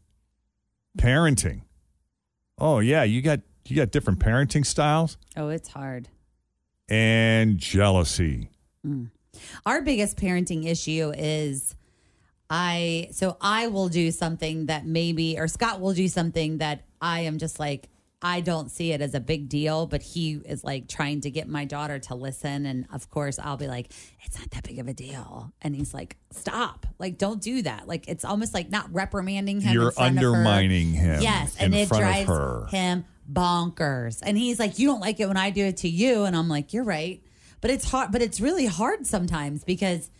Parenting. 0.97 1.62
Oh 2.59 2.78
yeah, 2.80 3.02
you 3.04 3.21
got 3.23 3.40
you 3.66 3.76
got 3.76 3.90
different 3.90 4.18
parenting 4.18 4.64
styles 4.64 5.18
Oh, 5.37 5.49
it's 5.49 5.68
hard. 5.68 6.09
and 6.88 7.59
jealousy. 7.59 8.50
Mm. 8.87 9.11
Our 9.66 9.83
biggest 9.83 10.16
parenting 10.16 10.66
issue 10.66 11.12
is 11.16 11.75
I 12.50 13.09
so 13.12 13.37
I 13.40 13.66
will 13.68 13.88
do 13.88 14.11
something 14.11 14.66
that 14.66 14.87
maybe 14.87 15.38
or 15.38 15.47
Scott 15.49 15.80
will 15.80 15.92
do 15.92 16.09
something 16.09 16.59
that 16.59 16.85
I 17.00 17.21
am 17.21 17.38
just 17.38 17.61
like 17.61 17.88
I 18.20 18.40
don't 18.40 18.68
see 18.68 18.90
it 18.92 19.00
as 19.00 19.14
a 19.14 19.20
big 19.20 19.48
deal, 19.48 19.87
but 19.87 20.02
he 20.02 20.40
is 20.44 20.64
like 20.64 20.88
trying 20.88 21.20
to 21.20 21.30
get 21.30 21.48
my 21.48 21.64
daughter 21.64 22.00
to 22.00 22.16
listen. 22.16 22.66
And 22.66 22.87
of 22.92 23.08
course, 23.10 23.38
I'll 23.38 23.56
be 23.56 23.68
like, 23.68 23.92
it's 24.25 24.37
not 24.38 24.50
that 24.50 24.64
big 24.64 24.80
of 24.80 24.88
a 24.88 24.92
deal. 24.92 25.52
And 25.62 25.76
he's 25.76 25.94
like, 25.94 26.16
stop. 26.32 26.84
Like, 26.98 27.16
don't 27.16 27.40
do 27.40 27.62
that. 27.62 27.87
Like, 27.87 28.08
it's 28.08 28.25
almost 28.25 28.54
like 28.54 28.70
not 28.70 28.92
reprimanding 28.92 29.60
him. 29.60 29.72
You're 29.72 29.92
front 29.92 30.16
of 30.16 30.22
her. 30.22 30.28
undermining 30.30 30.92
him 30.94 31.22
Yes. 31.22 31.56
in 31.58 31.66
And 31.66 31.75
it 31.76 31.88
drives 31.88 32.72
him 32.72 33.04
bonkers. 33.32 34.18
And 34.22 34.37
he's 34.37 34.58
like, 34.58 34.80
you 34.80 34.88
don't 34.88 35.00
like 35.00 35.20
it 35.20 35.28
when 35.28 35.37
I 35.37 35.50
do 35.50 35.66
it 35.66 35.76
to 35.78 35.88
you. 35.88 36.25
And 36.25 36.37
I'm 36.37 36.48
like, 36.48 36.72
you're 36.72 36.84
right. 36.84 37.22
But 37.60 37.70
it's 37.70 37.88
hard, 37.88 38.10
but 38.10 38.20
it's 38.22 38.40
really 38.40 38.66
hard 38.66 39.06
sometimes 39.06 39.62
because 39.62 40.10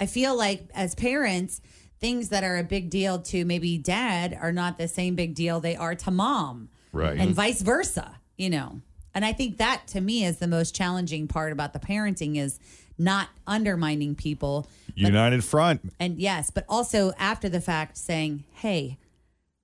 I 0.00 0.06
feel 0.06 0.36
like 0.36 0.68
as 0.74 0.94
parents, 0.96 1.60
things 2.00 2.30
that 2.30 2.42
are 2.42 2.56
a 2.56 2.64
big 2.64 2.90
deal 2.90 3.20
to 3.20 3.44
maybe 3.44 3.78
dad 3.78 4.36
are 4.40 4.52
not 4.52 4.78
the 4.78 4.88
same 4.88 5.14
big 5.14 5.34
deal 5.34 5.60
they 5.60 5.76
are 5.76 5.94
to 5.94 6.10
mom. 6.10 6.70
Right. 6.92 7.18
And 7.18 7.34
vice 7.34 7.62
versa, 7.62 8.16
you 8.36 8.50
know. 8.50 8.80
And 9.14 9.24
I 9.24 9.32
think 9.32 9.56
that 9.58 9.86
to 9.88 10.00
me 10.00 10.24
is 10.24 10.38
the 10.38 10.46
most 10.46 10.74
challenging 10.74 11.26
part 11.28 11.52
about 11.52 11.72
the 11.72 11.78
parenting 11.80 12.36
is 12.36 12.58
not 12.98 13.28
undermining 13.46 14.14
people. 14.14 14.66
but- 14.88 14.96
United 14.96 15.42
Front. 15.44 15.92
and 15.98 16.18
yes, 16.18 16.50
but 16.50 16.64
also 16.68 17.12
after 17.18 17.48
the 17.48 17.60
fact 17.60 17.96
saying, 17.96 18.44
hey, 18.54 18.98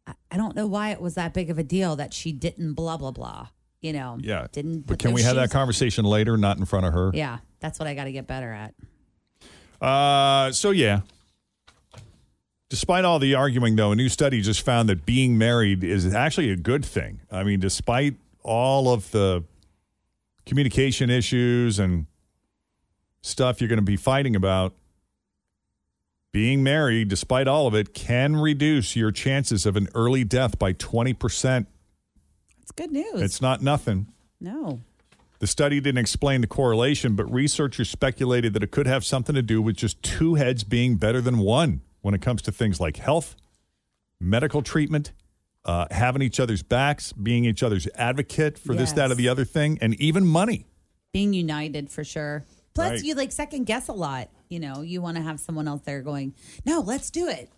I- 0.06 0.14
I 0.30 0.36
don't 0.36 0.54
know 0.56 0.66
why 0.66 0.90
it 0.90 1.00
was 1.00 1.14
that 1.14 1.34
big 1.34 1.50
of 1.50 1.58
a 1.58 1.62
deal 1.64 1.96
that 1.96 2.14
she 2.14 2.32
didn't 2.32 2.74
blah, 2.74 2.96
blah, 2.96 3.10
blah. 3.10 3.48
You 3.82 3.92
know, 3.92 4.18
Yeah. 4.20 4.46
didn't. 4.52 4.86
But 4.86 4.98
can 4.98 5.12
we 5.12 5.22
have 5.22 5.36
that 5.36 5.50
conversation 5.50 6.04
later, 6.04 6.36
not 6.36 6.58
in 6.58 6.64
front 6.64 6.86
of 6.86 6.92
her? 6.94 7.10
Yeah, 7.14 7.38
that's 7.60 7.78
what 7.78 7.86
I 7.86 7.94
got 7.94 8.04
to 8.04 8.12
get 8.12 8.26
better 8.26 8.52
at. 8.52 8.74
Uh, 9.80 10.52
so 10.52 10.70
yeah. 10.70 11.00
Despite 12.68 13.04
all 13.04 13.20
the 13.20 13.34
arguing, 13.34 13.76
though, 13.76 13.92
a 13.92 13.96
new 13.96 14.08
study 14.08 14.40
just 14.40 14.62
found 14.62 14.88
that 14.88 15.06
being 15.06 15.38
married 15.38 15.84
is 15.84 16.12
actually 16.12 16.50
a 16.50 16.56
good 16.56 16.84
thing. 16.84 17.20
I 17.30 17.44
mean, 17.44 17.60
despite 17.60 18.16
all 18.42 18.92
of 18.92 19.10
the 19.12 19.44
communication 20.46 21.08
issues 21.08 21.78
and 21.78 22.06
stuff 23.22 23.60
you're 23.60 23.68
going 23.68 23.78
to 23.78 23.82
be 23.82 23.96
fighting 23.96 24.34
about, 24.34 24.74
being 26.32 26.62
married, 26.62 27.08
despite 27.08 27.46
all 27.46 27.66
of 27.68 27.74
it, 27.74 27.94
can 27.94 28.36
reduce 28.36 28.96
your 28.96 29.12
chances 29.12 29.64
of 29.64 29.76
an 29.76 29.88
early 29.94 30.24
death 30.24 30.58
by 30.58 30.72
20%. 30.72 31.66
That's 32.58 32.72
good 32.72 32.90
news. 32.90 33.22
It's 33.22 33.40
not 33.40 33.62
nothing. 33.62 34.08
no. 34.40 34.80
The 35.38 35.46
study 35.46 35.80
didn't 35.80 35.98
explain 35.98 36.40
the 36.40 36.46
correlation, 36.46 37.14
but 37.14 37.30
researchers 37.30 37.90
speculated 37.90 38.54
that 38.54 38.62
it 38.62 38.70
could 38.70 38.86
have 38.86 39.04
something 39.04 39.34
to 39.34 39.42
do 39.42 39.60
with 39.60 39.76
just 39.76 40.02
two 40.02 40.36
heads 40.36 40.64
being 40.64 40.96
better 40.96 41.20
than 41.20 41.36
one 41.36 41.82
when 42.06 42.14
it 42.14 42.22
comes 42.22 42.40
to 42.42 42.52
things 42.52 42.78
like 42.78 42.96
health, 42.98 43.34
medical 44.20 44.62
treatment, 44.62 45.12
uh, 45.64 45.86
having 45.90 46.22
each 46.22 46.38
other's 46.38 46.62
backs, 46.62 47.12
being 47.12 47.44
each 47.44 47.64
other's 47.64 47.88
advocate 47.96 48.56
for 48.56 48.76
this, 48.76 48.92
that, 48.92 49.10
or 49.10 49.16
the 49.16 49.28
other 49.28 49.44
thing, 49.44 49.76
and 49.82 50.00
even 50.00 50.24
money. 50.24 50.66
Being 51.12 51.32
united 51.32 51.90
for 51.90 52.04
sure. 52.04 52.44
Plus, 52.74 52.90
Right. 52.90 53.02
you 53.02 53.16
like 53.16 53.32
second 53.32 53.64
guess 53.64 53.88
a 53.88 53.92
lot. 53.92 54.30
You 54.48 54.60
know, 54.60 54.82
you 54.82 55.02
want 55.02 55.16
to 55.16 55.22
have 55.24 55.40
someone 55.40 55.66
else 55.66 55.82
there 55.82 56.00
going, 56.00 56.32
no, 56.64 56.78
let's 56.80 57.10
do 57.10 57.26
it. 57.26 57.50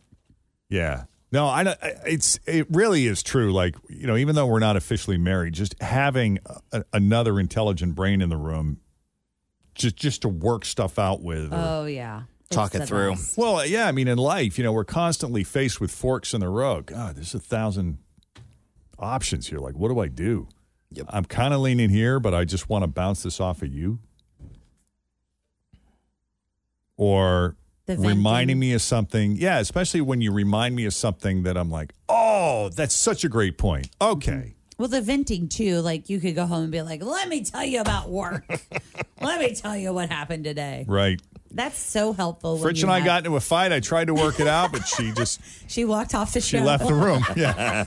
Yeah. 0.71 1.05
No, 1.31 1.47
I 1.47 1.65
don't- 1.65 1.79
I- 1.83 1.97
it's 2.07 2.41
it 2.47 2.67
really 2.71 3.07
is 3.07 3.23
true. 3.23 3.53
Like 3.53 3.77
you 3.91 4.07
know, 4.07 4.17
even 4.17 4.35
though 4.35 4.47
we're 4.47 4.61
not 4.61 4.77
officially 4.77 5.19
married, 5.19 5.53
just 5.53 5.75
having 5.83 6.39
a, 6.73 6.85
another 6.95 7.39
intelligent 7.39 7.95
brain 7.95 8.23
in 8.23 8.31
the 8.31 8.39
room, 8.39 8.79
just 9.75 9.97
just 9.97 10.23
to 10.23 10.29
work 10.31 10.65
stuff 10.65 10.99
out 10.99 11.21
with. 11.23 11.53
or- 11.53 11.57
Oh, 11.59 11.85
yeah. 11.85 12.23
Talk 12.51 12.75
it 12.75 12.87
through. 12.87 13.11
best. 13.11 13.37
Well, 13.37 13.65
yeah, 13.67 13.87
I 13.89 13.93
mean, 13.93 14.09
in 14.09 14.19
life, 14.19 14.57
you 14.57 14.65
know, 14.65 14.73
we're 14.73 14.85
constantly 14.85 15.45
faced 15.45 15.81
with 15.81 15.91
forks 15.91 16.33
in 16.33 16.41
the 16.41 16.49
road. 16.49 16.87
God, 16.87 17.17
there's 17.17 17.35
a 17.35 17.39
thousand 17.39 17.99
options 18.99 19.49
here. 19.49 19.59
Like, 19.59 19.75
what 19.75 19.89
do 19.89 20.01
I 20.01 20.09
do? 20.09 20.49
Yep. 20.93 21.07
I'm 21.11 21.25
kind 21.25 21.53
of 21.53 21.61
leaning 21.61 21.91
here, 21.91 22.19
but 22.19 22.33
I 22.35 22.45
just 22.45 22.69
want 22.69 22.85
to 22.85 22.87
bounce 22.87 23.23
this 23.23 23.41
off 23.41 23.61
of 23.63 23.69
you. 23.69 23.99
Or 26.97 27.57
reminding 27.87 28.59
me 28.59 28.73
of 28.73 28.83
something. 28.83 29.37
Yeah, 29.37 29.59
especially 29.59 30.01
when 30.01 30.21
you 30.21 30.33
remind 30.33 30.75
me 30.75 30.87
of 30.87 30.95
something 30.95 31.43
that 31.45 31.57
I'm 31.57 31.71
like, 31.71 31.93
oh, 32.09 32.71
that's 32.75 32.95
such 32.95 33.25
a 33.25 33.29
great 33.29 33.59
point. 33.59 33.91
Okay. 34.01 34.31
Mm-hmm. 34.33 34.53
Well, 34.79 34.89
the 34.89 35.01
venting 35.01 35.49
too, 35.49 35.81
like 35.81 36.09
you 36.09 36.21
could 36.21 36.37
go 36.37 36.47
home 36.47 36.63
and 36.65 36.73
be 36.73 36.83
like, 36.83 37.03
let 37.03 37.29
me 37.29 37.45
tell 37.45 37.65
you 37.65 37.81
about 37.81 38.11
work. 38.11 38.45
let 39.21 39.41
me 39.41 39.55
tell 39.55 39.77
you 39.77 39.93
what 39.93 40.09
happened 40.09 40.45
today. 40.45 40.85
Right. 40.87 41.21
That's 41.51 41.79
so 41.79 42.13
helpful. 42.13 42.59
when 42.59 42.75
Fritch 42.75 42.83
and 42.83 42.91
I 42.93 42.97
have- 42.99 43.07
got 43.07 43.25
into 43.25 43.37
a 43.37 43.41
fight. 43.41 43.73
I 43.73 43.81
tried 43.81 44.09
to 44.09 44.15
work 44.15 44.39
it 44.41 44.47
out, 44.47 44.71
but 44.73 44.87
she 44.87 45.13
just 45.17 45.41
She 45.69 45.85
walked 45.85 46.15
off 46.15 46.33
the 46.35 46.41
she 46.41 46.59
show. 46.59 46.65
left 46.65 46.87
the 46.87 46.95
room. 46.95 47.25
Yeah. 47.37 47.85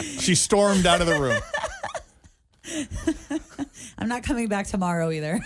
she 0.00 0.34
stormed 0.34 0.84
out 0.86 1.00
of 1.00 1.06
the 1.06 1.18
room. 1.20 1.40
I'm 3.98 4.08
not 4.08 4.22
coming 4.24 4.48
back 4.48 4.66
tomorrow 4.66 5.10
either. 5.10 5.40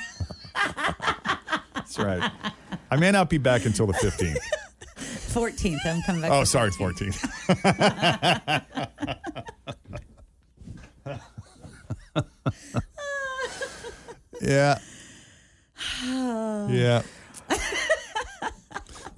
That's 1.75 1.99
right. 1.99 2.31
I 2.91 2.97
may 2.97 3.11
not 3.11 3.29
be 3.31 3.39
back 3.39 3.65
until 3.67 3.87
the 3.87 3.93
15th. 3.95 4.39
14th, 5.33 5.79
I'm 5.87 6.03
coming 6.03 6.21
back. 6.23 6.31
Oh, 6.33 6.45
sorry, 6.45 6.71
14th. 6.71 7.19
14th. 7.47 8.63
yeah. 14.41 14.41
Yeah. 14.41 14.79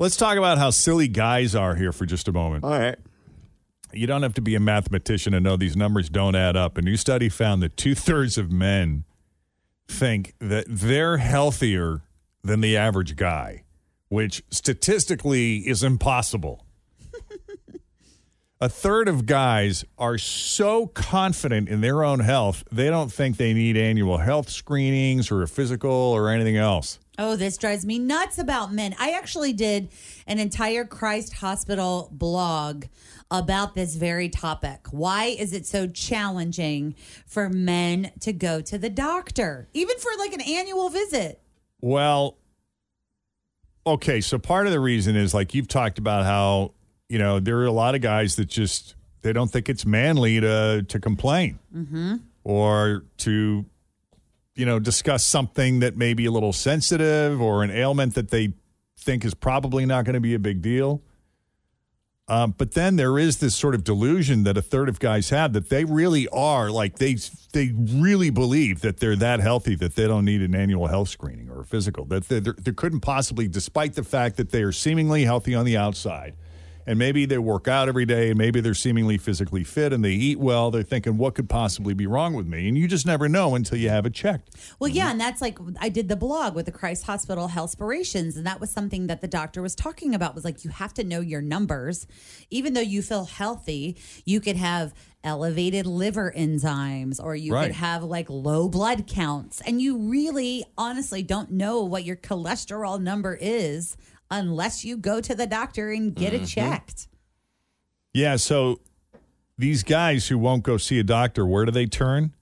Let's 0.05 0.19
talk 0.19 0.37
about 0.37 0.59
how 0.59 0.69
silly 0.69 1.09
guys 1.09 1.55
are 1.55 1.75
here 1.77 1.90
for 1.90 2.05
just 2.05 2.29
a 2.29 2.33
moment. 2.33 2.62
All 2.62 2.79
right. 2.79 2.99
You 3.90 4.07
don't 4.07 4.23
have 4.23 4.35
to 4.35 4.43
be 4.43 4.55
a 4.55 4.61
mathematician 4.61 5.33
to 5.33 5.40
know 5.40 5.57
these 5.57 5.79
numbers 5.79 6.11
don't 6.11 6.35
add 6.35 6.59
up. 6.59 6.77
A 6.77 6.83
new 6.83 6.99
study 6.99 7.31
found 7.31 7.62
that 7.62 7.79
two 7.79 7.95
thirds 7.95 8.37
of 8.37 8.53
men 8.53 9.05
think 9.88 10.35
that 10.40 10.67
they're 10.69 11.17
healthier 11.17 12.03
than 12.43 12.61
the 12.61 12.77
average 12.77 13.17
guy, 13.17 13.64
which 14.11 14.43
statistically 14.51 15.67
is 15.67 15.83
impossible. 15.83 16.67
a 18.61 18.69
third 18.69 19.09
of 19.09 19.25
guys 19.25 19.87
are 19.97 20.19
so 20.19 20.87
confident 20.88 21.67
in 21.71 21.81
their 21.81 22.05
own 22.05 22.21
health, 22.21 22.62
they 22.71 22.90
don't 22.90 23.11
think 23.11 23.38
they 23.38 23.55
need 23.55 23.79
annual 23.79 24.19
health 24.19 24.51
screenings 24.51 25.31
or 25.31 25.43
a 25.43 25.49
physical 25.49 25.90
or 25.90 26.29
anything 26.29 26.59
else. 26.59 26.99
Oh, 27.16 27.37
this 27.37 27.57
drives 27.57 27.87
me 27.87 27.98
nuts 27.98 28.38
about 28.38 28.72
men. 28.72 28.94
I 28.98 29.11
actually 29.12 29.53
did 29.53 29.90
an 30.27 30.38
entire 30.38 30.85
Christ 30.85 31.35
Hospital 31.35 32.09
blog 32.11 32.87
about 33.31 33.74
this 33.74 33.94
very 33.94 34.29
topic. 34.29 34.87
Why 34.90 35.27
is 35.27 35.53
it 35.53 35.64
so 35.64 35.87
challenging 35.87 36.96
for 37.27 37.48
men 37.48 38.11
to 38.20 38.33
go 38.33 38.61
to 38.62 38.79
the 38.79 38.90
doctor, 38.90 39.68
even 39.74 39.96
for 39.98 40.11
like 40.18 40.33
an 40.33 40.40
annual 40.40 40.88
visit? 40.88 41.40
Well, 41.81 42.37
okay. 43.87 44.20
So 44.20 44.38
part 44.38 44.66
of 44.66 44.72
the 44.72 44.81
reason 44.81 45.14
is 45.14 45.35
like 45.35 45.55
you've 45.55 45.68
talked 45.68 45.98
about 45.98 46.24
how 46.24 46.72
you 47.09 47.18
know 47.18 47.38
there 47.38 47.59
are 47.59 47.66
a 47.66 47.72
lot 47.72 47.94
of 47.94 48.00
guys 48.00 48.37
that 48.37 48.46
just 48.46 48.96
they 49.22 49.33
don't 49.33 49.50
think 49.50 49.68
it's 49.68 49.87
manly 49.87 50.40
to 50.40 50.85
to 50.88 50.98
complain 50.98 51.61
mm-hmm. 51.74 52.16
or 52.42 53.05
to 53.18 53.66
you 54.55 54.67
know 54.67 54.79
discuss 54.79 55.25
something 55.25 55.81
that 55.81 55.97
may 55.97 56.14
be 56.14 56.27
a 56.27 56.31
little 56.31 56.53
sensitive 56.53 57.40
or 57.40 57.62
an 57.62 57.71
ailment 57.71 58.14
that 58.14 58.31
they 58.31 58.55
think 58.99 59.25
is 59.25 59.35
probably 59.35 59.85
not 59.87 60.05
going 60.05 60.14
to 60.14 60.21
be 60.21 60.35
a 60.35 60.38
big 60.38 60.62
deal. 60.62 61.03
Um, 62.27 62.55
but 62.57 62.73
then 62.73 62.97
there 62.97 63.19
is 63.19 63.37
this 63.38 63.55
sort 63.55 63.75
of 63.75 63.85
delusion 63.85 64.45
that 64.45 64.57
a 64.57 64.62
third 64.62 64.88
of 64.88 64.99
guys 64.99 65.29
have 65.29 65.53
that 65.53 65.69
they 65.69 65.85
really 65.85 66.27
are 66.29 66.71
like 66.71 66.97
they 66.97 67.17
they 67.53 67.73
really 67.77 68.31
believe 68.31 68.81
that 68.81 68.99
they're 68.99 69.17
that 69.17 69.40
healthy 69.40 69.75
that 69.77 69.95
they 69.95 70.07
don't 70.07 70.25
need 70.25 70.40
an 70.40 70.55
annual 70.55 70.87
health 70.87 71.11
screening 71.11 71.51
or 71.51 71.61
a 71.61 71.64
physical 71.67 72.07
that 72.07 72.29
they 72.29 72.40
they 72.40 72.73
couldn't 72.73 73.01
possibly, 73.01 73.47
despite 73.47 73.95
the 73.95 74.03
fact 74.03 74.38
that 74.38 74.51
they 74.51 74.62
are 74.62 74.73
seemingly 74.73 75.25
healthy 75.25 75.55
on 75.55 75.67
the 75.67 75.77
outside, 75.77 76.35
and 76.87 76.99
maybe 76.99 77.27
they 77.27 77.38
work 77.38 77.68
out 77.68 77.88
every 77.88 78.05
day, 78.05 78.31
and 78.31 78.38
maybe 78.38 78.61
they're 78.61 78.75
seemingly 78.75 79.18
physically 79.18 79.64
fit 79.64 79.92
and 79.92 80.05
they 80.05 80.12
eat 80.12 80.38
well. 80.38 80.70
They're 80.70 80.83
thinking, 80.83 81.16
what 81.16 81.35
could 81.35 81.49
possibly 81.49 81.94
be 81.94 82.07
wrong 82.07 82.35
with 82.35 82.47
me? 82.47 82.68
And 82.68 82.77
you 82.77 82.87
just 82.88 83.07
never 83.07 83.29
know 83.29 83.55
until 83.55 83.79
you 83.79 83.88
have 83.88 84.07
it 84.07 84.14
checked. 84.14 84.51
Well, 84.79 84.88
yeah, 84.88 85.05
mm-hmm. 85.05 85.11
and 85.12 85.20
that's 85.20 85.40
like 85.40 85.59
I 85.81 85.88
did 85.88 86.09
the 86.09 86.16
blog 86.16 86.55
with 86.55 86.66
the 86.66 86.73
Christ 86.73 87.05
Hospital 87.05 87.49
Healthspirations, 87.49 88.37
and 88.37 88.47
that 88.47 88.61
was 88.61 88.70
something 88.70 89.07
that 89.07 89.20
the 89.20 89.29
doctor 89.29 89.62
was 89.62 89.75
talking 89.75 90.14
about. 90.14 90.35
Was 90.35 90.44
like 90.44 90.64
you 90.64 90.70
have 90.70 90.94
to 90.94 91.05
know 91.05 91.20
your 91.20 91.42
numbers, 91.42 92.07
even 92.51 92.75
though 92.75 92.81
you 92.81 93.03
feel 93.03 93.25
healthy, 93.25 93.97
you 94.25 94.40
could 94.40 94.57
have 94.57 94.94
elevated 95.23 95.87
liver 95.87 96.33
enzymes, 96.37 97.18
or 97.23 97.35
you 97.35 97.55
Right. 97.55 97.68
could 97.68 97.77
have 97.77 98.05
like 98.05 98.29
low 98.29 98.68
blood 98.68 99.07
counts, 99.07 99.61
and 99.62 99.81
you 99.81 99.97
really, 99.97 100.64
honestly, 100.77 101.23
don't 101.23 101.51
know 101.51 101.83
what 101.83 102.05
your 102.05 102.16
cholesterol 102.16 103.01
number 103.01 103.38
is 103.40 103.97
unless 104.35 104.85
you 104.85 104.97
go 104.97 105.20
to 105.20 105.35
the 105.35 105.47
doctor 105.47 105.90
and 105.90 106.14
get 106.14 106.35
it 106.35 106.47
checked. 106.47 107.09
Yeah, 108.12 108.37
so 108.37 108.81
these 109.59 109.83
guys 109.83 110.29
who 110.29 110.38
won't 110.38 110.62
go 110.62 110.77
see 110.77 110.99
a 110.99 111.05
doctor, 111.05 111.47
where 111.47 111.64
do 111.64 111.70
they 111.70 111.87
turn? 111.87 112.35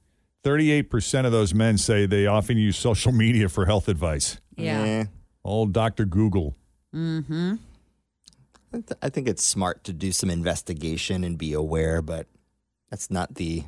38% 0.45 1.25
of 1.25 1.33
those 1.33 1.55
men 1.55 1.79
say 1.79 2.05
they 2.07 2.27
often 2.27 2.59
use 2.59 2.77
social 2.77 3.13
media 3.13 3.49
for 3.49 3.67
health 3.67 3.89
advice. 3.89 4.39
Yeah. 4.57 4.83
Eh, 4.83 5.05
Old 5.45 5.73
Dr. 5.73 6.05
Google. 6.05 6.57
Mm-hmm. 6.95 7.55
I 8.75 8.77
th- 8.77 8.99
I 9.03 9.09
think 9.09 9.29
it's 9.29 9.45
smart 9.45 9.85
to 9.85 9.93
do 9.93 10.13
some 10.13 10.31
investigation 10.31 11.25
and 11.25 11.37
be 11.39 11.53
aware, 11.53 12.01
but 12.03 12.27
that's 12.91 13.11
not 13.11 13.35
the 13.35 13.65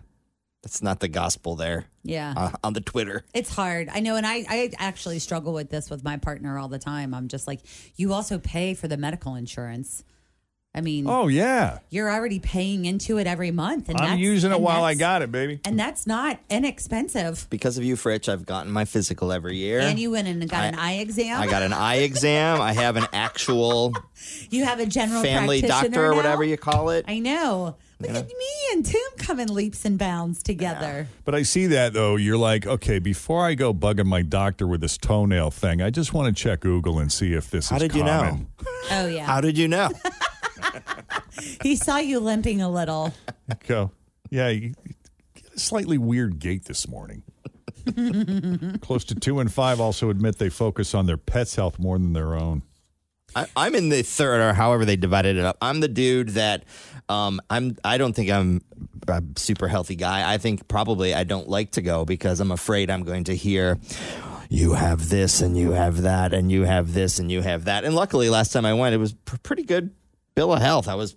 That's 0.65 0.81
not 0.83 1.01
the 1.01 1.09
gospel 1.09 1.57
there 1.57 1.85
Yeah. 2.05 2.33
uh, 2.35 2.51
on 2.65 2.73
the 2.73 2.81
Twitter. 2.81 3.23
It's 3.35 3.55
hard. 3.55 3.91
I 3.93 4.01
know. 4.01 4.17
And 4.17 4.27
I, 4.27 4.47
I 4.49 4.71
actually 4.79 5.19
struggle 5.19 5.53
with 5.53 5.69
this 5.69 5.91
with 5.91 6.03
my 6.03 6.17
partner 6.17 6.59
all 6.59 6.69
the 6.69 6.79
time. 6.79 7.13
I'm 7.13 7.29
just 7.29 7.47
like, 7.47 7.61
you 7.97 8.15
also 8.15 8.39
pay 8.39 8.73
for 8.73 8.89
the 8.89 8.97
medical 8.97 9.35
insurance. 9.35 10.05
I 10.77 10.81
mean, 10.81 11.07
Oh 11.07 11.29
yeah, 11.29 11.79
you're 11.91 12.11
already 12.11 12.41
paying 12.41 12.85
into 12.87 13.19
it 13.19 13.27
every 13.29 13.53
month. 13.53 13.89
And 13.91 13.99
I'm 13.99 14.05
that's- 14.05 14.19
using 14.21 14.51
it 14.51 14.55
and 14.55 14.65
while 14.65 14.83
I 14.83 14.95
got 14.95 15.21
it, 15.23 15.31
baby. 15.31 15.61
And 15.65 15.79
that's 15.79 16.05
not 16.07 16.41
inexpensive. 16.51 17.47
Because 17.51 17.79
of 17.79 17.85
you, 17.85 17.95
Fritch, 17.95 18.29
I've 18.29 18.45
gotten 18.47 18.73
my 18.73 18.85
physical 18.85 19.31
every 19.31 19.57
year. 19.57 19.79
And 19.81 20.01
you 20.01 20.11
went 20.11 20.27
and 20.27 20.49
got 20.49 20.63
I- 20.65 20.67
an 20.69 20.75
eye 20.77 20.95
exam. 20.95 21.41
I 21.41 21.47
got 21.47 21.63
an 21.63 21.73
eye 21.73 21.97
exam. 21.99 22.61
I 22.61 22.73
have 22.73 22.97
an 22.97 23.07
actual 23.13 23.93
you 24.51 24.65
have 24.65 24.81
a 24.81 24.87
general 24.87 25.23
family 25.23 25.61
practitioner 25.61 25.91
doctor 25.91 26.07
or 26.13 26.15
whatever 26.17 26.43
you 26.43 26.57
call 26.57 26.89
it. 26.89 27.05
I 27.07 27.19
know. 27.19 27.77
Look 28.01 28.11
at 28.11 28.27
me 28.27 28.47
and 28.73 28.85
Tim 28.85 29.01
coming 29.19 29.49
leaps 29.49 29.85
and 29.85 29.99
bounds 29.99 30.43
together. 30.43 31.07
But 31.25 31.35
I 31.35 31.43
see 31.43 31.67
that 31.69 31.93
though. 31.93 32.17
You're 32.17 32.37
like, 32.37 32.67
okay, 32.67 32.99
before 32.99 33.45
I 33.45 33.55
go 33.55 33.73
bugging 33.73 34.07
my 34.07 34.23
doctor 34.23 34.67
with 34.67 34.81
this 34.81 34.99
toenail 34.99 35.51
thing, 35.51 35.81
I 35.81 35.91
just 35.91 36.13
want 36.13 36.35
to 36.37 36.43
check 36.43 36.61
Google 36.61 36.99
and 36.99 37.11
see 37.11 37.33
if 37.33 37.51
this 37.51 37.71
How 37.71 37.77
is 37.77 37.83
did 37.83 37.95
you 37.95 38.05
know? 38.05 38.41
Oh 38.91 39.07
yeah. 39.09 39.25
How 39.27 39.41
did 39.41 39.57
you 39.57 39.69
know? 39.69 39.91
he 41.63 41.77
saw 41.77 41.99
you 41.99 42.21
limping 42.21 42.61
a 42.61 42.69
little. 42.69 43.15
Go. 43.67 43.93
Yeah, 44.31 44.49
you 44.49 44.75
you 44.85 44.95
get 45.35 45.55
a 45.55 45.59
slightly 45.59 45.99
weird 45.99 46.39
gait 46.39 46.65
this 46.65 46.89
morning. 46.89 47.23
Close 48.81 49.05
to 49.05 49.15
two 49.15 49.41
and 49.41 49.53
five 49.53 49.79
also 49.81 50.11
admit 50.11 50.39
they 50.39 50.49
focus 50.49 50.95
on 50.95 51.07
their 51.07 51.19
pet's 51.19 51.55
health 51.55 51.79
more 51.79 51.99
than 51.99 52.13
their 52.13 52.35
own. 52.35 52.63
I, 53.35 53.47
I'm 53.57 53.75
in 53.75 53.89
the 53.89 54.03
third, 54.03 54.41
or 54.41 54.53
however 54.53 54.85
they 54.85 54.97
divided 54.97 55.37
it 55.37 55.45
up. 55.45 55.57
I'm 55.61 55.81
the 55.81 55.89
dude 55.89 56.31
that 56.31 56.65
um, 57.09 57.41
I'm. 57.51 57.77
I 57.85 57.99
don't 57.99 58.15
think 58.15 58.31
I'm 58.31 58.63
a 59.09 59.23
super 59.37 59.69
healthy 59.69 59.97
guy. 59.97 60.33
I 60.33 60.39
think 60.39 60.69
probably 60.69 61.15
I 61.15 61.25
don't 61.25 61.49
like 61.49 61.73
to 61.73 61.83
go 61.83 62.05
because 62.05 62.41
I'm 62.41 62.51
afraid 62.51 62.91
I'm 62.91 63.03
going 63.03 63.25
to 63.25 63.37
hear. 63.37 63.79
You 64.51 64.75
have 64.75 65.09
this 65.09 65.41
and 65.41 65.57
you 65.57 65.73
have 65.73 66.03
that 66.03 66.33
and 66.33 66.53
you 66.53 66.63
have 66.63 66.93
this 66.93 67.19
and 67.19 67.33
you 67.33 67.41
have 67.41 67.65
that. 67.65 67.85
And 67.85 67.95
luckily, 67.95 68.29
last 68.29 68.53
time 68.53 68.65
I 68.65 68.75
went, 68.75 68.95
it 68.95 68.99
was 68.99 69.13
pr- 69.13 69.37
pretty 69.43 69.65
good 69.65 69.91
bill 70.35 70.53
of 70.53 70.61
health. 70.61 70.87
I 70.87 70.95
was 70.95 71.17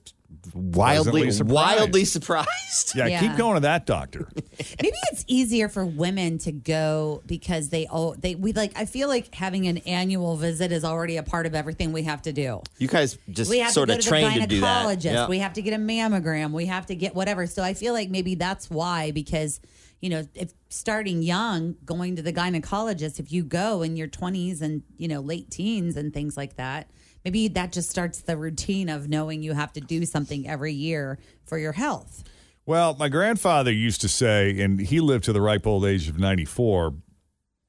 wildly, 0.54 1.32
surprised. 1.32 1.52
wildly 1.80 2.06
surprised. 2.06 2.96
Yeah, 2.96 3.08
Yeah. 3.08 3.20
keep 3.22 3.38
going 3.38 3.56
to 3.56 3.60
that 3.62 3.86
doctor. 3.86 4.28
Maybe 4.82 4.96
it's 5.12 5.24
easier 5.28 5.70
for 5.70 5.86
women 5.86 6.38
to 6.40 6.52
go 6.52 7.22
because 7.26 7.70
they 7.70 7.88
all 7.88 8.16
they 8.18 8.36
we 8.36 8.54
like 8.54 8.74
I 8.76 8.86
feel 8.86 9.08
like 9.08 9.34
having 9.34 9.68
an 9.68 9.78
annual 9.80 10.36
visit 10.38 10.72
is 10.72 10.84
already 10.84 11.18
a 11.18 11.24
part 11.24 11.46
of 11.46 11.56
everything 11.56 11.92
we 11.92 12.04
have 12.04 12.22
to 12.24 12.34
do. 12.34 12.62
You 12.78 12.88
guys 12.88 13.18
just 13.30 13.50
we 13.50 13.60
have 13.60 13.72
sort 13.72 13.90
to 13.90 13.94
of 13.96 14.00
go 14.00 14.04
to 14.04 14.10
trained 14.10 14.36
the 14.36 14.40
to 14.42 14.48
do 14.48 14.62
that. 14.62 14.86
gynecologist. 14.86 15.30
We 15.30 15.40
have 15.40 15.54
to 15.54 15.62
get 15.62 15.74
a 15.74 15.78
mammogram. 15.78 16.52
We 16.52 16.66
have 16.68 16.86
to 16.88 16.96
get 16.96 17.16
whatever. 17.16 17.48
So 17.48 17.64
I 17.64 17.74
feel 17.74 17.94
like 17.94 18.10
maybe 18.10 18.36
that's 18.36 18.70
why 18.70 19.12
because 19.12 19.60
you 20.02 20.10
know 20.10 20.24
if 20.36 20.54
starting 20.70 21.22
young, 21.22 21.76
going 21.86 22.16
to 22.16 22.22
the 22.22 22.34
gynecologist, 22.34 23.20
if 23.20 23.32
you 23.32 23.44
go 23.44 23.82
in 23.82 23.98
your 23.98 24.08
twenties 24.08 24.62
and 24.62 24.84
you 24.98 25.08
know 25.08 25.20
late 25.20 25.50
teens 25.50 25.96
and 25.98 26.14
things 26.14 26.38
like 26.38 26.56
that, 26.58 26.90
maybe 27.26 27.48
that 27.50 27.72
just 27.72 27.90
starts 27.90 28.22
the 28.22 28.38
routine 28.38 28.90
of 28.90 29.10
knowing 29.10 29.44
you 29.44 29.54
have 29.54 29.74
to 29.74 29.82
do 29.82 30.06
something 30.06 30.48
every 30.48 30.74
year 30.74 31.20
for 31.46 31.58
your 31.58 31.74
health. 31.74 32.24
Well, 32.66 32.98
my 33.00 33.08
grandfather 33.08 33.72
used 33.72 34.02
to 34.02 34.10
say, 34.10 34.60
and 34.60 34.80
he 34.80 35.00
lived 35.00 35.24
to 35.24 35.34
the 35.34 35.40
ripe 35.40 35.66
old 35.66 35.86
age 35.86 36.10
of 36.10 36.20
94, 36.20 36.96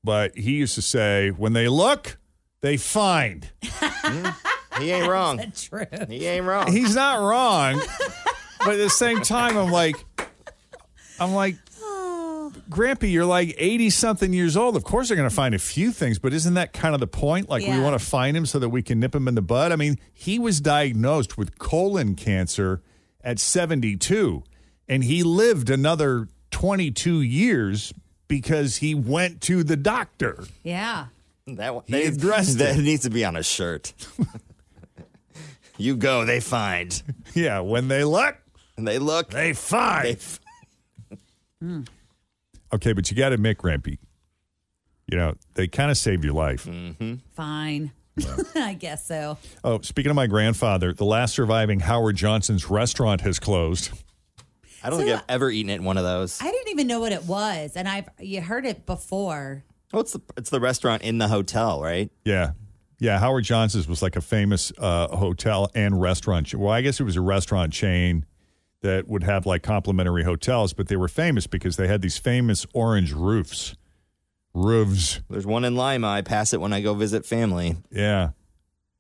but 0.03 0.37
he 0.37 0.57
used 0.57 0.75
to 0.75 0.83
say, 0.83 1.31
when 1.31 1.53
they 1.53 1.69
look, 1.69 2.19
they 2.61 2.77
find. 2.77 3.51
Hmm? 3.81 4.29
he 4.81 4.91
ain't 4.91 5.09
wrong. 5.09 5.53
True. 5.55 5.85
He 6.09 6.25
ain't 6.27 6.47
wrong. 6.47 6.73
He's 6.73 6.95
not 6.95 7.21
wrong. 7.21 7.83
but 8.61 8.71
at 8.71 8.79
the 8.79 8.89
same 8.89 9.21
time, 9.21 9.57
I'm 9.57 9.71
like, 9.71 10.03
I'm 11.21 11.35
like, 11.35 11.57
Grampy, 12.71 13.11
you're 13.11 13.25
like 13.25 13.55
80 13.57 13.91
something 13.91 14.33
years 14.33 14.57
old. 14.57 14.77
Of 14.77 14.85
course, 14.85 15.09
they're 15.09 15.17
going 15.17 15.29
to 15.29 15.35
find 15.35 15.55
a 15.55 15.59
few 15.59 15.91
things, 15.91 16.19
but 16.19 16.33
isn't 16.35 16.55
that 16.55 16.73
kind 16.75 16.95
of 16.95 17.01
the 17.01 17.07
point? 17.07 17.49
Like, 17.49 17.63
we 17.67 17.79
want 17.81 17.99
to 17.99 18.05
find 18.05 18.37
him 18.37 18.45
so 18.47 18.59
that 18.59 18.69
we 18.69 18.83
can 18.83 19.01
nip 19.01 19.15
him 19.15 19.27
in 19.27 19.35
the 19.35 19.43
bud. 19.43 19.73
I 19.73 19.77
mean, 19.77 19.99
he 20.13 20.39
was 20.39 20.61
diagnosed 20.61 21.39
with 21.39 21.59
colon 21.59 22.15
cancer 22.15 22.83
at 23.25 23.39
72, 23.39 24.43
and 24.87 25.03
he 25.05 25.23
lived 25.23 25.71
another 25.71 26.29
22 26.51 27.21
years 27.23 27.93
because 28.27 28.77
he 28.77 28.95
went 28.95 29.41
to 29.43 29.63
the 29.65 29.77
doctor. 29.77 30.45
Yeah. 30.63 31.07
That 31.47 31.75
one, 31.75 31.85
He 31.87 31.93
that, 32.05 32.13
addressed 32.15 32.59
that 32.59 32.79
it. 32.79 32.83
needs 32.83 33.05
to 33.05 33.11
be 33.11 33.25
on 33.25 33.35
a 33.35 33.43
shirt. 33.43 33.95
you 35.79 35.97
go, 35.97 36.25
they 36.27 36.41
find. 36.41 37.03
Yeah, 37.35 37.61
when 37.61 37.89
they 37.89 38.05
look, 38.05 38.37
And 38.77 38.87
they 38.89 38.99
look, 38.99 39.31
they 39.31 39.53
find. 39.53 40.05
they 40.07 40.13
f- 40.13 40.41
okay, 42.73 42.93
but 42.93 43.11
you 43.11 43.17
got 43.17 43.31
to 43.31 43.35
admit, 43.35 43.59
Grampy, 43.59 43.99
you 45.11 45.17
know, 45.17 45.35
they 45.55 45.67
kind 45.69 45.91
of 45.91 45.97
saved 45.97 46.25
your 46.25 46.35
life. 46.35 46.69
Fine. 47.35 47.93
I 48.57 48.75
guess 48.75 49.07
so. 49.07 49.39
Oh, 49.63 49.81
speaking 49.83 50.11
of 50.11 50.17
my 50.17 50.27
grandfather, 50.27 50.93
the 50.93 51.05
last 51.05 51.35
surviving 51.35 51.81
Howard 51.81 52.17
Johnson's 52.17 52.69
restaurant 52.69 53.21
has 53.21 53.39
closed. 53.39 53.91
I 54.83 54.91
don't 54.91 54.99
So- 55.01 55.07
think 55.07 55.19
I've 55.19 55.25
ever 55.29 55.51
eaten 55.51 55.71
at 55.71 55.81
one 55.81 55.97
of 55.97 56.05
those. 56.05 56.41
I 56.43 56.51
didn't 56.51 56.69
even 56.71 56.87
know 56.87 57.01
what 57.01 57.13
it 57.13 57.25
was, 57.25 57.73
and 57.77 57.89
I've 57.89 58.09
you 58.21 58.41
heard 58.41 58.67
it 58.67 58.87
before. 58.87 59.63
Oh, 59.93 60.01
it's 60.01 60.13
the 60.13 60.21
it's 60.37 60.51
the 60.51 60.61
restaurant 60.61 61.03
in 61.03 61.19
the 61.19 61.29
hotel, 61.29 61.81
right? 61.81 62.11
Yeah. 62.25 62.53
Yeah, 63.01 63.21
Howard 63.21 63.45
Johnson's 63.45 63.87
was 63.87 64.03
like 64.03 64.17
a 64.17 64.21
famous 64.21 64.73
uh, 64.77 65.17
hotel 65.17 65.71
and 65.77 66.01
restaurant. 66.01 66.53
Well, 66.53 66.73
I 66.73 66.81
guess 66.81 66.99
it 66.99 67.05
was 67.05 67.15
a 67.15 67.21
restaurant 67.21 67.73
chain 67.73 68.27
that 68.83 69.09
would 69.09 69.25
have 69.25 69.47
like 69.47 69.63
complimentary 69.63 70.25
hotels, 70.25 70.73
but 70.73 70.89
they 70.89 70.97
were 70.97 71.09
famous 71.09 71.47
because 71.47 71.77
they 71.77 71.89
had 71.89 72.03
these 72.03 72.19
famous 72.19 72.67
orange 72.73 73.13
roofs. 73.13 73.75
Roofs. 74.55 75.21
There's 75.29 75.47
one 75.47 75.65
in 75.65 75.77
Lima. 75.77 76.07
I 76.07 76.23
pass 76.23 76.53
it 76.53 76.61
when 76.61 76.73
I 76.73 76.81
go 76.81 76.95
visit 76.95 77.27
family. 77.27 77.77
Yeah. 77.91 78.31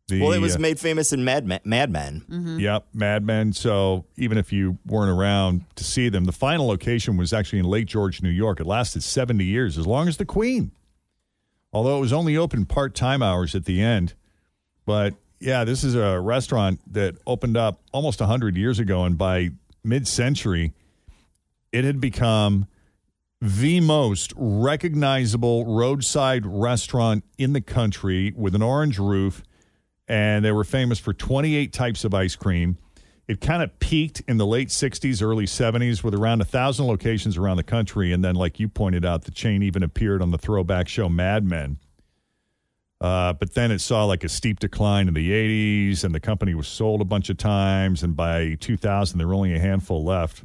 The, 0.08 0.22
well, 0.22 0.32
it 0.32 0.38
was 0.38 0.56
uh, 0.56 0.58
made 0.58 0.80
famous 0.80 1.12
in 1.12 1.22
Mad 1.22 1.46
Men. 1.46 1.60
Mad 1.64 1.90
Men. 1.90 2.56
Yep, 2.58 2.86
Mad 2.94 3.24
Men. 3.24 3.52
So 3.52 4.06
even 4.16 4.38
if 4.38 4.52
you 4.52 4.78
weren't 4.86 5.10
around 5.10 5.64
to 5.76 5.84
see 5.84 6.08
them, 6.08 6.24
the 6.24 6.32
final 6.32 6.66
location 6.66 7.18
was 7.18 7.34
actually 7.34 7.58
in 7.58 7.66
Lake 7.66 7.86
George, 7.86 8.22
New 8.22 8.30
York. 8.30 8.58
It 8.58 8.66
lasted 8.66 9.02
70 9.02 9.44
years, 9.44 9.76
as 9.76 9.86
long 9.86 10.08
as 10.08 10.16
the 10.16 10.24
Queen. 10.24 10.72
Although 11.74 11.98
it 11.98 12.00
was 12.00 12.14
only 12.14 12.38
open 12.38 12.64
part 12.64 12.94
time 12.94 13.22
hours 13.22 13.54
at 13.54 13.66
the 13.66 13.82
end. 13.82 14.14
But 14.86 15.14
yeah, 15.40 15.64
this 15.64 15.84
is 15.84 15.94
a 15.94 16.18
restaurant 16.18 16.80
that 16.94 17.16
opened 17.26 17.58
up 17.58 17.82
almost 17.92 18.20
100 18.20 18.56
years 18.56 18.78
ago. 18.78 19.04
And 19.04 19.18
by 19.18 19.50
mid 19.88 20.07
century, 20.07 20.72
it 21.72 21.85
had 21.85 22.01
become 22.01 22.66
the 23.40 23.81
most 23.81 24.33
recognizable 24.37 25.64
roadside 25.64 26.44
restaurant 26.44 27.24
in 27.38 27.53
the 27.53 27.61
country 27.61 28.33
with 28.37 28.55
an 28.55 28.62
orange 28.62 28.98
roof 28.98 29.42
and 30.09 30.44
they 30.44 30.53
were 30.53 30.64
famous 30.64 30.98
for 30.98 31.12
28 31.12 31.72
types 31.72 32.05
of 32.05 32.14
ice 32.14 32.35
cream. 32.35 32.79
It 33.29 33.42
kind 33.42 33.62
of 33.62 33.79
peaked 33.79 34.22
in 34.27 34.38
the 34.38 34.46
late 34.46 34.68
60s, 34.68 35.22
early 35.22 35.44
70s 35.44 36.03
with 36.03 36.14
around 36.14 36.40
a 36.40 36.46
thousand 36.46 36.87
locations 36.87 37.37
around 37.37 37.59
the 37.59 37.62
country. 37.62 38.11
And 38.11 38.24
then, 38.24 38.35
like 38.35 38.59
you 38.59 38.68
pointed 38.68 39.05
out, 39.05 39.24
the 39.24 39.31
chain 39.31 39.62
even 39.62 39.83
appeared 39.83 40.22
on 40.22 40.31
the 40.31 40.38
throwback 40.38 40.88
show 40.88 41.11
Mad 41.11 41.44
Men. 41.44 41.79
Uh, 43.00 43.32
but 43.32 43.54
then 43.54 43.70
it 43.70 43.80
saw 43.80 44.04
like 44.04 44.24
a 44.24 44.28
steep 44.28 44.58
decline 44.58 45.06
in 45.06 45.14
the 45.14 45.30
80s, 45.30 46.02
and 46.02 46.14
the 46.14 46.20
company 46.20 46.54
was 46.54 46.66
sold 46.66 47.00
a 47.00 47.04
bunch 47.04 47.30
of 47.30 47.37
times. 47.37 48.02
And 48.02 48.16
by 48.16 48.56
2000, 48.61 49.18
there 49.18 49.28
were 49.28 49.34
only 49.34 49.54
a 49.54 49.61
handful 49.61 50.04
left. 50.04 50.44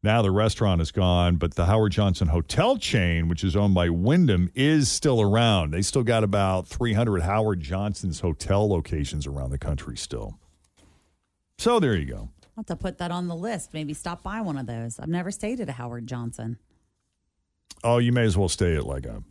Now 0.00 0.22
the 0.22 0.30
restaurant 0.30 0.80
is 0.80 0.92
gone, 0.92 1.36
but 1.36 1.54
the 1.54 1.66
Howard 1.66 1.90
Johnson 1.90 2.28
hotel 2.28 2.76
chain, 2.76 3.26
which 3.28 3.42
is 3.42 3.56
owned 3.56 3.74
by 3.74 3.88
Wyndham, 3.88 4.48
is 4.54 4.88
still 4.88 5.20
around. 5.20 5.72
They 5.72 5.82
still 5.82 6.04
got 6.04 6.22
about 6.22 6.68
300 6.68 7.22
Howard 7.22 7.60
Johnson's 7.60 8.20
hotel 8.20 8.68
locations 8.68 9.26
around 9.26 9.50
the 9.50 9.58
country 9.58 9.96
still. 9.96 10.38
So 11.58 11.80
there 11.80 11.96
you 11.96 12.04
go. 12.04 12.28
I'll 12.56 12.62
have 12.62 12.66
to 12.66 12.76
put 12.76 12.98
that 12.98 13.10
on 13.10 13.26
the 13.26 13.34
list. 13.34 13.74
Maybe 13.74 13.92
stop 13.92 14.22
by 14.22 14.40
one 14.40 14.56
of 14.56 14.66
those. 14.66 15.00
I've 15.00 15.08
never 15.08 15.32
stayed 15.32 15.60
at 15.60 15.68
a 15.68 15.72
Howard 15.72 16.06
Johnson. 16.06 16.58
Oh, 17.82 17.98
you 17.98 18.12
may 18.12 18.22
as 18.24 18.36
well 18.36 18.48
stay 18.48 18.76
at 18.76 18.86
like 18.86 19.04
a 19.04 19.22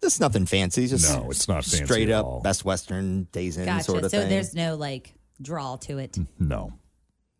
This 0.00 0.14
is 0.14 0.20
nothing 0.20 0.46
fancy. 0.46 0.86
Just 0.86 1.12
No, 1.12 1.30
it's 1.30 1.48
not 1.48 1.64
fancy 1.64 1.84
straight 1.84 2.08
at 2.08 2.16
up 2.20 2.26
all. 2.26 2.40
Best 2.40 2.64
Western 2.64 3.24
days 3.32 3.56
in 3.56 3.64
Gotcha. 3.66 3.84
sort 3.84 4.04
of 4.04 4.10
so 4.10 4.18
thing. 4.18 4.26
So 4.26 4.30
there's 4.30 4.54
no 4.54 4.76
like 4.76 5.14
draw 5.42 5.76
to 5.76 5.98
it. 5.98 6.16
no. 6.38 6.72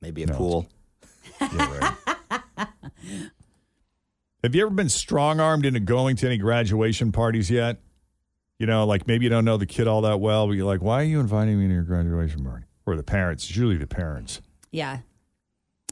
Maybe 0.00 0.22
a 0.22 0.26
No. 0.26 0.34
pool. 0.36 0.66
Yeah, 1.40 1.94
right. 2.58 2.68
Have 4.44 4.54
you 4.54 4.62
ever 4.62 4.70
been 4.74 4.88
strong 4.88 5.40
armed 5.40 5.66
into 5.66 5.80
going 5.80 6.16
to 6.16 6.26
any 6.26 6.38
graduation 6.38 7.12
parties 7.12 7.50
yet? 7.50 7.80
You 8.58 8.66
know, 8.66 8.86
like 8.86 9.06
maybe 9.06 9.24
you 9.24 9.30
don't 9.30 9.44
know 9.44 9.56
the 9.56 9.66
kid 9.66 9.86
all 9.88 10.02
that 10.02 10.20
well, 10.20 10.46
but 10.46 10.52
you're 10.54 10.66
like, 10.66 10.82
why 10.82 11.00
are 11.02 11.04
you 11.04 11.20
inviting 11.20 11.58
me 11.60 11.66
to 11.68 11.74
your 11.74 11.82
graduation 11.82 12.44
party? 12.44 12.64
Or 12.86 12.96
the 12.96 13.02
parents, 13.02 13.44
it's 13.44 13.50
usually 13.56 13.76
the 13.76 13.86
parents. 13.86 14.40
Yeah. 14.70 14.98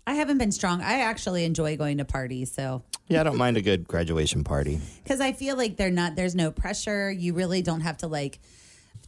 I 0.07 0.14
haven't 0.14 0.38
been 0.38 0.53
strong. 0.53 0.81
I 0.83 1.01
actually 1.01 1.45
enjoy 1.45 1.77
going 1.77 1.99
to 1.99 2.05
parties. 2.05 2.53
So, 2.53 2.83
Yeah, 3.09 3.21
I 3.21 3.25
don't 3.25 3.37
mind 3.37 3.57
a 3.57 3.62
good 3.62 3.88
graduation 3.88 4.45
party. 4.45 4.81
because 5.03 5.21
I 5.21 5.33
feel 5.33 5.57
like 5.57 5.77
they're 5.77 5.90
not, 5.90 6.14
there's 6.14 6.35
no 6.35 6.51
pressure. 6.51 7.11
You 7.11 7.35
really 7.35 7.61
don't 7.62 7.81
have 7.81 7.97
to 7.99 8.07
like 8.07 8.38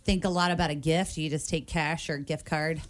think 0.04 0.24
a 0.24 0.28
lot 0.28 0.50
about 0.50 0.70
a 0.70 0.74
gift. 0.74 1.16
You 1.16 1.30
just 1.30 1.48
take 1.48 1.66
cash 1.66 2.10
or 2.10 2.18
gift 2.18 2.44
card. 2.46 2.80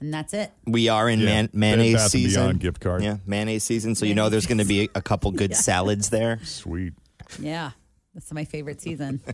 and 0.00 0.12
that's 0.12 0.34
it. 0.34 0.50
We 0.66 0.88
are 0.88 1.08
in 1.08 1.20
Yeah, 1.20 1.26
man- 1.26 1.50
mayonnaise 1.52 1.94
Bath 1.94 2.10
season. 2.10 2.42
Beyond 2.42 2.60
gift 2.60 2.80
card. 2.80 3.02
Yeah, 3.04 3.18
mayonnaise 3.26 3.62
season. 3.62 3.94
So 3.94 4.06
you 4.06 4.14
know 4.16 4.28
there's 4.28 4.46
going 4.46 4.58
to 4.58 4.64
be 4.64 4.90
a 4.96 5.00
couple 5.02 5.30
good 5.42 5.54
salads 5.54 6.10
there. 6.10 6.40
Sweet. 6.42 6.94
Yeah, 7.38 7.70
that's 8.12 8.32
my 8.32 8.44
favorite 8.44 8.80
season. 8.80 9.20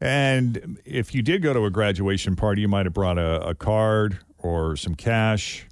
And 0.00 0.78
if 0.84 1.14
you 1.14 1.22
did 1.22 1.40
go 1.40 1.54
to 1.54 1.64
a 1.64 1.70
graduation 1.70 2.36
party, 2.36 2.60
you 2.60 2.68
might 2.68 2.84
have 2.84 2.92
brought 2.92 3.16
a, 3.16 3.40
a 3.48 3.54
card 3.54 4.18
or 4.36 4.76
some 4.76 4.94
cash. 4.96 5.66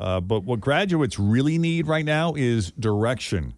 Uh, 0.00 0.18
but 0.18 0.44
what 0.44 0.60
graduates 0.60 1.18
really 1.18 1.58
need 1.58 1.86
right 1.86 2.04
now 2.06 2.32
is 2.34 2.70
direction. 2.72 3.52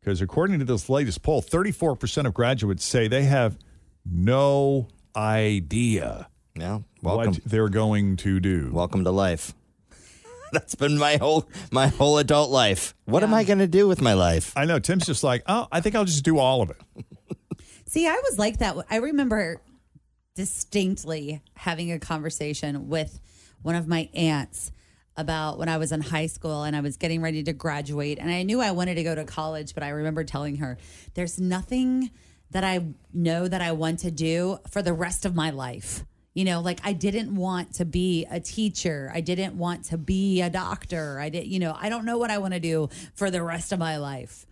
Because 0.00 0.22
according 0.22 0.60
to 0.60 0.64
this 0.64 0.88
latest 0.88 1.22
poll, 1.22 1.42
34% 1.42 2.24
of 2.26 2.32
graduates 2.34 2.84
say 2.84 3.08
they 3.08 3.24
have 3.24 3.58
no 4.06 4.88
idea 5.16 6.28
Yeah, 6.54 6.78
welcome, 7.02 7.32
what 7.34 7.44
they're 7.44 7.68
going 7.68 8.16
to 8.18 8.38
do. 8.38 8.70
welcome 8.72 9.02
to 9.04 9.10
life. 9.10 9.54
That's 10.52 10.76
been 10.76 10.96
my 10.98 11.16
whole 11.16 11.48
my 11.72 11.88
whole 11.88 12.16
adult 12.18 12.50
life. 12.50 12.94
What 13.04 13.24
am 13.24 13.34
I 13.34 13.42
going 13.42 13.58
to 13.58 13.66
do 13.66 13.88
with 13.88 14.00
my 14.00 14.14
life? 14.14 14.52
I 14.56 14.64
know. 14.66 14.78
Tim's 14.78 15.04
just 15.04 15.24
like, 15.24 15.42
oh, 15.46 15.66
I 15.72 15.80
think 15.80 15.96
I'll 15.96 16.04
just 16.04 16.24
do 16.24 16.38
all 16.38 16.62
of 16.62 16.70
it. 16.70 16.76
See, 17.86 18.06
I 18.06 18.14
was 18.24 18.38
like 18.38 18.58
that. 18.58 18.76
I 18.88 18.96
remember 18.96 19.60
distinctly 20.36 21.42
having 21.54 21.90
a 21.90 21.98
conversation 21.98 22.88
with 22.88 23.18
one 23.62 23.74
of 23.74 23.88
my 23.88 24.08
aunts 24.14 24.70
about 25.18 25.58
when 25.58 25.68
I 25.68 25.76
was 25.76 25.92
in 25.92 26.00
high 26.00 26.28
school 26.28 26.62
and 26.62 26.74
I 26.74 26.80
was 26.80 26.96
getting 26.96 27.20
ready 27.20 27.42
to 27.42 27.52
graduate. 27.52 28.18
And 28.18 28.30
I 28.30 28.44
knew 28.44 28.60
I 28.60 28.70
wanted 28.70 28.94
to 28.94 29.02
go 29.02 29.14
to 29.14 29.24
college, 29.24 29.74
but 29.74 29.82
I 29.82 29.90
remember 29.90 30.24
telling 30.24 30.56
her, 30.56 30.78
there's 31.14 31.38
nothing 31.38 32.10
that 32.52 32.64
I 32.64 32.86
know 33.12 33.46
that 33.46 33.60
I 33.60 33.72
want 33.72 33.98
to 34.00 34.10
do 34.10 34.58
for 34.70 34.80
the 34.80 34.94
rest 34.94 35.26
of 35.26 35.34
my 35.34 35.50
life. 35.50 36.04
You 36.34 36.44
know, 36.44 36.60
like 36.60 36.80
I 36.84 36.92
didn't 36.92 37.34
want 37.34 37.74
to 37.74 37.84
be 37.84 38.24
a 38.30 38.38
teacher. 38.38 39.10
I 39.12 39.20
didn't 39.20 39.58
want 39.58 39.86
to 39.86 39.98
be 39.98 40.40
a 40.40 40.48
doctor. 40.48 41.18
I 41.18 41.30
didn't, 41.30 41.48
you 41.48 41.58
know, 41.58 41.76
I 41.78 41.88
don't 41.88 42.04
know 42.04 42.16
what 42.16 42.30
I 42.30 42.38
want 42.38 42.54
to 42.54 42.60
do 42.60 42.88
for 43.14 43.30
the 43.30 43.42
rest 43.42 43.72
of 43.72 43.80
my 43.80 43.96
life. 43.96 44.46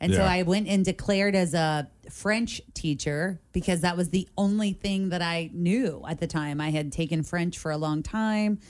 And 0.00 0.14
so 0.14 0.22
I 0.22 0.42
went 0.42 0.68
and 0.68 0.84
declared 0.84 1.34
as 1.34 1.54
a 1.54 1.88
French 2.08 2.60
teacher 2.72 3.40
because 3.52 3.80
that 3.80 3.96
was 3.96 4.10
the 4.10 4.28
only 4.38 4.72
thing 4.72 5.08
that 5.08 5.22
I 5.22 5.50
knew 5.52 6.04
at 6.08 6.20
the 6.20 6.26
time. 6.28 6.60
I 6.60 6.70
had 6.70 6.92
taken 6.92 7.24
French 7.24 7.58
for 7.58 7.72
a 7.72 7.76
long 7.76 8.02
time. 8.04 8.60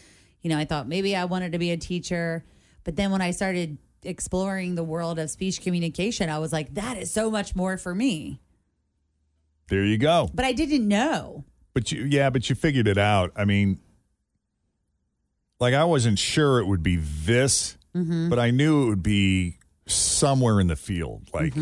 You 0.48 0.54
know, 0.54 0.60
I 0.60 0.64
thought 0.64 0.88
maybe 0.88 1.14
I 1.14 1.26
wanted 1.26 1.52
to 1.52 1.58
be 1.58 1.72
a 1.72 1.76
teacher. 1.76 2.42
But 2.82 2.96
then 2.96 3.10
when 3.10 3.20
I 3.20 3.32
started 3.32 3.76
exploring 4.02 4.76
the 4.76 4.82
world 4.82 5.18
of 5.18 5.28
speech 5.28 5.60
communication, 5.60 6.30
I 6.30 6.38
was 6.38 6.54
like, 6.54 6.72
that 6.72 6.96
is 6.96 7.10
so 7.12 7.30
much 7.30 7.54
more 7.54 7.76
for 7.76 7.94
me. 7.94 8.40
There 9.68 9.84
you 9.84 9.98
go. 9.98 10.30
But 10.32 10.46
I 10.46 10.52
didn't 10.52 10.88
know. 10.88 11.44
But 11.74 11.92
you, 11.92 12.04
yeah, 12.04 12.30
but 12.30 12.48
you 12.48 12.56
figured 12.56 12.88
it 12.88 12.96
out. 12.96 13.30
I 13.36 13.44
mean, 13.44 13.78
like 15.60 15.74
I 15.74 15.84
wasn't 15.84 16.18
sure 16.18 16.60
it 16.60 16.66
would 16.66 16.82
be 16.82 16.96
this, 16.96 17.76
Mm-hmm. 17.94 18.30
but 18.30 18.38
I 18.38 18.50
knew 18.50 18.84
it 18.84 18.88
would 18.88 19.02
be 19.02 19.58
somewhere 19.86 20.60
in 20.60 20.66
the 20.68 20.76
field. 20.76 21.28
Like, 21.34 21.52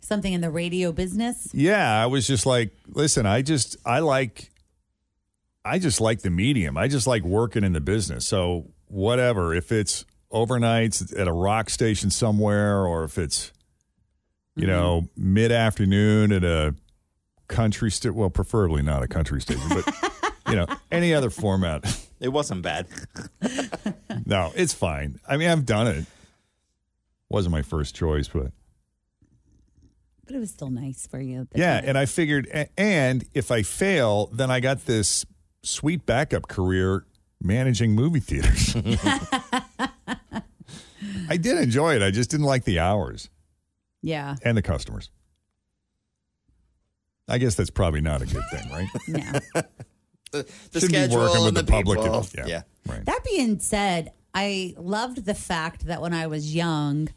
Something 0.00 0.32
in 0.34 0.40
the 0.40 0.50
radio 0.50 0.92
business. 0.92 1.48
yeah, 1.52 2.00
I 2.00 2.06
was 2.06 2.28
just 2.28 2.46
like, 2.46 2.70
listen, 2.86 3.26
I 3.26 3.42
just, 3.42 3.76
I 3.84 3.98
like, 4.00 4.50
I 5.66 5.78
just 5.78 6.00
like 6.00 6.22
the 6.22 6.30
medium. 6.30 6.76
I 6.76 6.88
just 6.88 7.06
like 7.06 7.24
working 7.24 7.64
in 7.64 7.72
the 7.72 7.80
business. 7.80 8.26
So 8.26 8.70
whatever, 8.86 9.52
if 9.52 9.72
it's 9.72 10.04
overnights 10.32 11.18
at 11.18 11.26
a 11.26 11.32
rock 11.32 11.70
station 11.70 12.10
somewhere, 12.10 12.86
or 12.86 13.04
if 13.04 13.18
it's, 13.18 13.52
you 14.54 14.62
mm-hmm. 14.62 14.70
know, 14.70 15.08
mid 15.16 15.50
afternoon 15.50 16.30
at 16.30 16.44
a 16.44 16.74
country 17.48 17.90
station, 17.90 18.14
well, 18.14 18.30
preferably 18.30 18.82
not 18.82 19.02
a 19.02 19.08
country 19.08 19.40
station, 19.40 19.68
but 19.68 20.12
you 20.48 20.56
know, 20.56 20.66
any 20.90 21.12
other 21.12 21.30
format. 21.30 22.00
It 22.18 22.30
wasn't 22.30 22.62
bad. 22.62 22.86
No, 24.24 24.50
it's 24.56 24.72
fine. 24.72 25.20
I 25.28 25.36
mean, 25.36 25.48
I've 25.48 25.66
done 25.66 25.86
it. 25.86 26.06
Wasn't 27.28 27.52
my 27.52 27.60
first 27.60 27.94
choice, 27.94 28.26
but 28.26 28.50
But 30.24 30.34
it 30.34 30.38
was 30.38 30.50
still 30.50 30.70
nice 30.70 31.06
for 31.06 31.20
you. 31.20 31.46
yeah. 31.54 31.82
you- 31.82 31.88
And 31.88 31.98
I 31.98 32.06
figured, 32.06 32.48
and 32.78 33.22
if 33.34 33.50
I 33.50 33.62
fail, 33.62 34.28
then 34.32 34.50
I 34.50 34.60
got 34.60 34.86
this 34.86 35.26
sweet 35.66 36.06
backup 36.06 36.48
career 36.48 37.04
managing 37.42 37.92
movie 37.92 38.20
theaters. 38.20 38.76
I 41.28 41.36
did 41.36 41.58
enjoy 41.58 41.96
it. 41.96 42.02
I 42.02 42.10
just 42.10 42.30
didn't 42.30 42.46
like 42.46 42.64
the 42.64 42.78
hours 42.78 43.28
yeah. 44.02 44.36
and 44.42 44.56
the 44.56 44.62
customers. 44.62 45.10
I 47.28 47.38
guess 47.38 47.56
that's 47.56 47.70
probably 47.70 48.00
not 48.00 48.22
a 48.22 48.26
good 48.26 48.44
thing, 48.50 48.70
right? 48.70 48.88
Yeah. 49.08 49.62
The 50.32 50.44
Shouldn't 50.72 50.92
be 50.92 50.98
schedule 50.98 51.18
working 51.18 51.36
and 51.36 51.44
with 51.46 51.54
the, 51.54 51.62
the 51.62 51.72
public. 51.72 52.00
people. 52.00 52.26
and- 52.36 52.48
yeah. 52.48 52.62
right. 52.86 53.04
That 53.06 53.20
being 53.24 53.58
said, 53.60 54.12
I 54.34 54.74
loved 54.76 55.24
the 55.24 55.34
fact 55.34 55.86
that 55.86 56.02
when 56.02 56.12
I 56.12 56.26
was 56.26 56.54
young, 56.54 57.08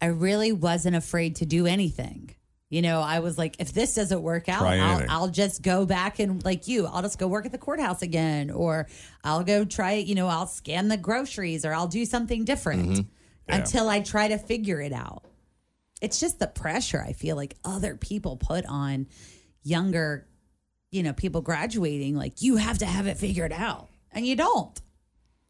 I 0.00 0.06
really 0.06 0.52
wasn't 0.52 0.96
afraid 0.96 1.36
to 1.36 1.46
do 1.46 1.66
anything. 1.66 2.34
You 2.70 2.82
know, 2.82 3.00
I 3.00 3.18
was 3.18 3.36
like, 3.36 3.56
if 3.58 3.72
this 3.72 3.96
doesn't 3.96 4.22
work 4.22 4.48
out, 4.48 4.62
I'll. 4.64 5.04
I'll 5.10 5.28
just 5.28 5.60
go 5.60 5.84
back 5.84 6.20
and, 6.20 6.42
like 6.44 6.68
you, 6.68 6.86
I'll 6.86 7.02
just 7.02 7.18
go 7.18 7.26
work 7.26 7.44
at 7.44 7.50
the 7.52 7.58
courthouse 7.58 8.00
again, 8.00 8.48
or 8.50 8.86
I'll 9.24 9.42
go 9.42 9.64
try, 9.64 9.94
you 9.94 10.14
know, 10.14 10.28
I'll 10.28 10.46
scan 10.46 10.86
the 10.86 10.96
groceries, 10.96 11.64
or 11.64 11.74
I'll 11.74 11.88
do 11.88 12.04
something 12.04 12.44
different 12.44 12.88
Mm-hmm. 12.88 13.00
Yeah. 13.48 13.56
until 13.56 13.88
I 13.88 14.00
try 14.00 14.28
to 14.28 14.38
figure 14.38 14.80
it 14.80 14.92
out. 14.92 15.24
It's 16.00 16.20
just 16.20 16.38
the 16.38 16.46
pressure 16.46 17.02
I 17.04 17.12
feel 17.12 17.34
like 17.34 17.56
other 17.64 17.96
people 17.96 18.36
put 18.36 18.64
on 18.66 19.08
younger, 19.64 20.28
you 20.92 21.02
know, 21.02 21.12
people 21.12 21.40
graduating. 21.40 22.14
Like, 22.14 22.40
you 22.40 22.56
have 22.56 22.78
to 22.78 22.86
have 22.86 23.08
it 23.08 23.16
figured 23.16 23.52
out, 23.52 23.88
and 24.12 24.24
you 24.24 24.36
don't. 24.36 24.80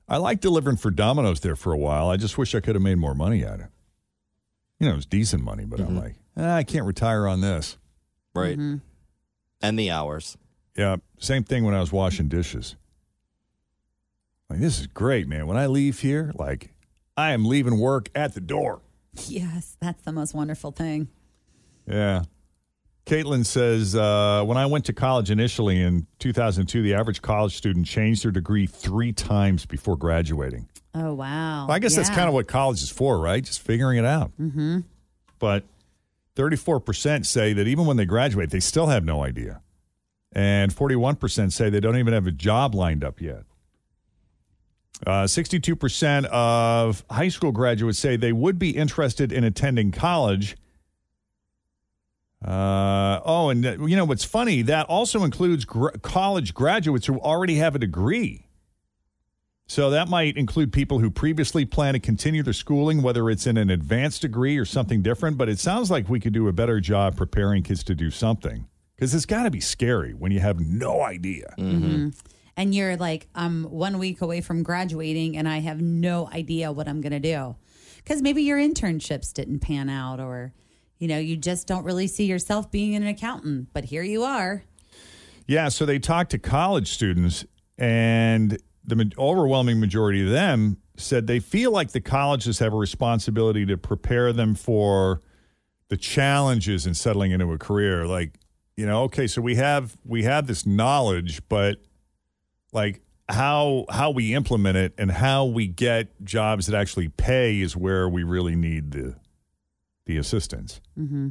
I 0.09 0.17
liked 0.17 0.41
delivering 0.41 0.79
for 0.79 0.91
Domino's 0.91 1.41
there 1.41 1.55
for 1.55 1.73
a 1.75 1.79
while. 1.79 2.09
I 2.09 2.17
just 2.17 2.39
wish 2.39 2.55
I 2.55 2.61
could 2.61 2.75
have 2.75 2.83
made 2.83 2.97
more 2.99 3.15
money 3.15 3.45
at 3.45 3.61
it. 3.61 3.67
You 4.79 4.87
know, 4.87 4.95
it 4.95 4.97
was 4.97 5.07
decent 5.07 5.45
money, 5.45 5.67
but 5.67 5.79
I'm 5.81 5.97
like, 5.99 6.15
ah, 6.41 6.57
I 6.57 6.63
can't 6.63 6.87
retire 6.87 7.27
on 7.27 7.41
this. 7.41 7.77
Right. 8.35 8.59
And 8.59 9.79
the 9.79 9.91
hours. 9.91 10.37
Yeah, 10.77 10.97
same 11.19 11.45
thing 11.45 11.65
when 11.65 11.75
I 11.75 11.81
was 11.81 11.93
washing 11.93 12.29
dishes. 12.29 12.77
Like, 14.49 14.61
this 14.61 14.81
is 14.81 14.87
great, 14.87 15.29
man. 15.29 15.47
When 15.47 15.57
I 15.57 15.67
leave 15.67 16.01
here, 16.01 16.33
like, 16.35 16.73
I 17.17 17.33
am 17.33 17.45
leaving 17.45 17.79
work 17.79 18.09
at 18.15 18.35
the 18.35 18.41
door. 18.41 18.81
Yes, 19.27 19.77
that's 19.81 20.03
the 20.03 20.13
most 20.13 20.35
wonderful 20.35 20.73
thing. 20.73 21.09
Yeah. 21.87 22.23
Caitlin 23.07 23.45
says, 23.45 23.97
uh, 23.97 24.45
when 24.45 24.57
I 24.57 24.67
went 24.67 24.85
to 24.87 24.93
college 24.93 25.31
initially 25.31 25.81
in 25.81 26.07
2002, 26.21 26.83
the 26.83 26.95
average 26.95 27.21
college 27.23 27.57
student 27.57 27.87
changed 27.87 28.25
their 28.25 28.31
degree 28.31 28.67
three 28.67 29.13
times 29.13 29.67
before 29.67 29.97
graduating. 29.97 30.69
Oh 30.95 31.15
wow! 31.15 31.67
Well, 31.67 31.77
I 31.77 31.79
guess 31.79 31.95
that's 31.95 32.11
kind 32.11 32.27
of 32.27 32.35
what 32.35 32.49
college 32.49 32.83
is 32.83 32.91
for, 32.91 33.19
right? 33.21 33.45
Just 33.45 33.61
figuring 33.61 33.99
it 33.99 34.05
out. 34.05 34.33
Mm-hmm. 34.41 34.81
But 35.39 35.65
34% 36.37 37.27
say 37.27 37.53
that 37.53 37.67
even 37.67 37.87
when 37.87 37.97
they 37.97 38.07
graduate, 38.07 38.51
they 38.51 38.61
still 38.61 38.87
have 38.87 39.05
no 39.05 39.23
idea. 39.23 39.63
And 40.33 40.75
41% 40.75 41.53
say 41.53 41.71
they 41.71 41.81
don't 41.81 41.97
even 41.97 42.13
have 42.13 42.27
a 42.27 42.33
job 42.33 42.75
lined 42.75 43.03
up 43.03 43.21
yet. 43.21 43.45
Uh, 45.07 45.25
62% 45.25 46.27
of 46.27 47.05
high 47.11 47.29
school 47.29 47.53
graduates 47.53 47.99
say 47.99 48.17
they 48.17 48.33
would 48.33 48.59
be 48.59 48.71
interested 48.71 49.33
in 49.33 49.45
attending 49.45 49.91
college. 49.91 50.57
Uh, 52.45 53.21
oh, 53.25 53.49
and 53.49 53.67
uh, 53.67 53.87
you 53.87 53.97
know 53.97 54.05
what's 54.05 54.25
funny? 54.25 54.63
That 54.63 54.87
also 54.87 55.25
includes 55.25 55.65
gr- 55.65 55.91
college 56.03 56.55
graduates 56.55 57.07
who 57.07 57.19
already 57.19 57.57
have 57.57 57.75
a 57.75 57.79
degree. 57.79 58.47
So 59.71 59.91
that 59.91 60.09
might 60.09 60.37
include 60.37 60.73
people 60.73 60.99
who 60.99 61.13
previously 61.13 61.65
plan 61.65 61.95
to 61.95 62.01
continue 62.01 62.43
their 62.43 62.53
schooling, 62.53 63.03
whether 63.03 63.31
it's 63.31 63.47
in 63.47 63.57
an 63.57 63.71
advanced 63.71 64.23
degree 64.23 64.59
or 64.59 64.65
something 64.65 65.01
different. 65.01 65.39
But 65.39 65.49
it 65.49 65.61
sounds 65.61 65.93
like 65.93 66.09
we 66.09 66.19
could 66.19 66.33
do 66.33 66.49
a 66.49 66.53
better 66.53 66.81
job 66.81 67.17
preparing 67.17 67.63
kids 67.63 67.85
to 67.85 67.95
do 67.95 68.11
something 68.11 68.67
because 68.97 69.15
it's 69.15 69.27
got 69.27 69.45
to 69.45 69.51
be 69.53 69.61
scary 69.61 70.13
when 70.13 70.33
you 70.33 70.41
have 70.41 70.59
no 70.59 71.03
idea. 71.03 71.55
Mm-hmm. 71.57 72.09
and 72.57 72.75
you're 72.75 72.97
like, 72.97 73.29
I'm 73.33 73.63
one 73.63 73.99
week 73.99 74.23
away 74.23 74.41
from 74.41 74.65
graduating, 74.65 75.37
and 75.37 75.49
I 75.49 75.61
have 75.61 75.81
no 75.81 76.29
idea 76.35 76.73
what 76.73 76.89
I'm 76.89 77.01
going 77.01 77.13
to 77.13 77.21
do 77.21 77.55
because 77.99 78.23
maybe 78.23 78.43
your 78.43 78.59
internships 78.59 79.33
didn't 79.33 79.61
pan 79.61 79.89
out, 79.89 80.19
or 80.19 80.53
you 80.99 81.07
know, 81.07 81.19
you 81.19 81.37
just 81.37 81.69
don't 81.69 81.85
really 81.85 82.09
see 82.09 82.25
yourself 82.25 82.73
being 82.73 82.97
an 82.97 83.07
accountant. 83.07 83.69
But 83.73 83.85
here 83.85 84.03
you 84.03 84.25
are. 84.25 84.65
Yeah, 85.47 85.69
so 85.69 85.87
they 85.87 86.01
talked 86.01 86.33
to 86.33 86.41
college 86.41 86.91
students, 86.91 87.45
and 87.79 88.59
the 88.85 89.13
overwhelming 89.19 89.81
majority 89.81 90.25
of 90.25 90.31
them 90.31 90.79
said 90.97 91.27
they 91.27 91.41
feel 91.41 91.71
like 91.71 91.93
the 91.93 92.01
colleges 92.01 92.59
have 92.59 92.73
a 92.73 92.77
responsibility 92.77 93.65
to 93.67 93.77
prepare 93.77 94.33
them 94.33 94.55
for 94.55 95.21
the 95.89 95.97
challenges 95.97 96.87
in 96.87 96.95
settling 96.95 97.33
into 97.33 97.53
a 97.53 97.59
career. 97.59 98.07
Like, 98.07 98.39
you 98.77 98.87
know, 98.87 99.03
okay, 99.05 99.27
so 99.27 99.43
we 99.43 99.57
have 99.57 99.97
we 100.05 100.23
have 100.23 100.47
this 100.47 100.67
knowledge, 100.67 101.41
but 101.49 101.81
like 102.73 103.01
how 103.29 103.87
how 103.91 104.11
we 104.11 104.35
implement 104.35 104.77
it 104.77 104.95
and 104.99 105.11
how 105.11 105.45
we 105.45 105.67
get 105.67 106.25
jobs 106.25 106.67
that 106.67 106.77
actually 106.77 107.09
pay 107.09 107.61
is 107.61 107.77
where 107.77 108.09
we 108.09 108.23
really 108.23 108.57
need 108.57 108.93
the 108.93 109.17
the 110.07 110.17
assistance. 110.17 110.81
Mm-hmm. 110.99 111.29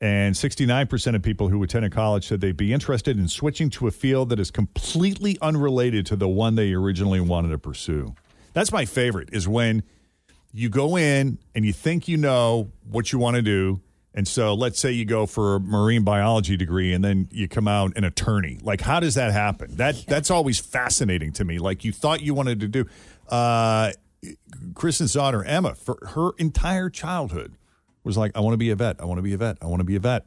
And 0.00 0.34
69% 0.34 1.16
of 1.16 1.22
people 1.22 1.48
who 1.48 1.62
attended 1.62 1.92
college 1.92 2.28
said 2.28 2.40
they'd 2.40 2.56
be 2.56 2.72
interested 2.72 3.18
in 3.18 3.26
switching 3.26 3.68
to 3.70 3.88
a 3.88 3.90
field 3.90 4.28
that 4.28 4.38
is 4.38 4.50
completely 4.50 5.36
unrelated 5.42 6.06
to 6.06 6.16
the 6.16 6.28
one 6.28 6.54
they 6.54 6.72
originally 6.72 7.20
wanted 7.20 7.48
to 7.48 7.58
pursue. 7.58 8.14
That's 8.52 8.70
my 8.70 8.84
favorite 8.84 9.30
is 9.32 9.48
when 9.48 9.82
you 10.52 10.68
go 10.68 10.96
in 10.96 11.38
and 11.54 11.64
you 11.64 11.72
think 11.72 12.06
you 12.06 12.16
know 12.16 12.70
what 12.88 13.12
you 13.12 13.18
want 13.18 13.36
to 13.36 13.42
do. 13.42 13.80
And 14.14 14.26
so 14.26 14.54
let's 14.54 14.78
say 14.78 14.92
you 14.92 15.04
go 15.04 15.26
for 15.26 15.56
a 15.56 15.60
marine 15.60 16.04
biology 16.04 16.56
degree 16.56 16.92
and 16.92 17.04
then 17.04 17.28
you 17.30 17.48
come 17.48 17.68
out 17.68 17.96
an 17.96 18.04
attorney. 18.04 18.58
Like 18.62 18.80
how 18.80 19.00
does 19.00 19.16
that 19.16 19.32
happen? 19.32 19.76
That 19.76 20.04
that's 20.06 20.30
always 20.30 20.58
fascinating 20.58 21.32
to 21.34 21.44
me. 21.44 21.58
Like 21.58 21.84
you 21.84 21.92
thought 21.92 22.22
you 22.22 22.34
wanted 22.34 22.60
to 22.60 22.68
do 22.68 22.86
uh 23.28 23.92
Kristen's 24.74 25.12
daughter 25.12 25.44
Emma 25.44 25.74
for 25.74 25.98
her 26.14 26.30
entire 26.38 26.88
childhood 26.88 27.57
was 28.04 28.16
like, 28.16 28.32
I 28.34 28.40
want 28.40 28.54
to 28.54 28.58
be 28.58 28.70
a 28.70 28.76
vet. 28.76 29.00
I 29.00 29.04
want 29.04 29.18
to 29.18 29.22
be 29.22 29.32
a 29.34 29.38
vet. 29.38 29.58
I 29.62 29.66
want 29.66 29.80
to 29.80 29.84
be 29.84 29.96
a 29.96 30.00
vet. 30.00 30.24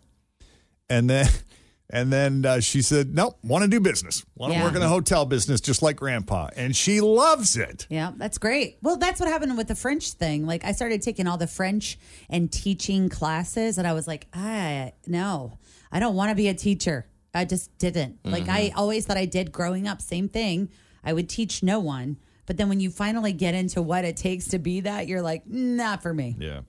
And 0.89 1.09
then, 1.09 1.27
and 1.89 2.11
then 2.11 2.45
uh, 2.45 2.59
she 2.59 2.81
said, 2.81 3.13
Nope, 3.13 3.37
want 3.43 3.63
to 3.63 3.69
do 3.69 3.79
business. 3.79 4.25
Want 4.35 4.53
to 4.53 4.59
Yeah. 4.59 4.63
work 4.65 4.75
in 4.75 4.81
the 4.81 4.87
hotel 4.87 5.25
business, 5.25 5.61
just 5.61 5.81
like 5.81 5.95
Grandpa. 5.97 6.49
And 6.55 6.75
she 6.75 7.01
loves 7.01 7.57
it. 7.57 7.87
Yeah, 7.89 8.11
that's 8.15 8.37
great. 8.37 8.77
Well, 8.81 8.97
that's 8.97 9.19
what 9.19 9.29
happened 9.29 9.57
with 9.57 9.67
the 9.67 9.75
French 9.75 10.11
thing. 10.13 10.45
Like, 10.45 10.63
I 10.63 10.71
started 10.73 11.01
taking 11.01 11.27
all 11.27 11.37
the 11.37 11.47
French 11.47 11.97
and 12.29 12.51
teaching 12.51 13.09
classes, 13.09 13.77
and 13.77 13.87
I 13.87 13.93
was 13.93 14.07
like, 14.07 14.27
I 14.33 14.93
no, 15.07 15.57
I 15.91 15.99
don't 15.99 16.15
want 16.15 16.29
to 16.29 16.35
be 16.35 16.47
a 16.47 16.53
teacher. 16.53 17.07
I 17.33 17.45
just 17.45 17.77
didn't. 17.77 18.19
Like, 18.25 18.49
I 18.49 18.73
always 18.75 19.05
thought 19.05 19.15
I 19.15 19.25
did 19.25 19.53
growing 19.53 19.87
up. 19.87 20.01
Same 20.01 20.27
thing. 20.27 20.69
I 21.01 21.13
would 21.13 21.29
teach 21.29 21.63
no 21.63 21.79
one. 21.79 22.17
But 22.45 22.57
then 22.57 22.67
when 22.67 22.81
you 22.81 22.89
finally 22.91 23.31
get 23.31 23.55
into 23.55 23.81
what 23.81 24.03
it 24.03 24.17
takes 24.17 24.49
to 24.49 24.59
be 24.59 24.81
that, 24.81 25.07
you're 25.07 25.21
like, 25.21 25.47
not 25.47 26.01
for 26.03 26.13
me. 26.13 26.35
Yeah. 26.37 26.61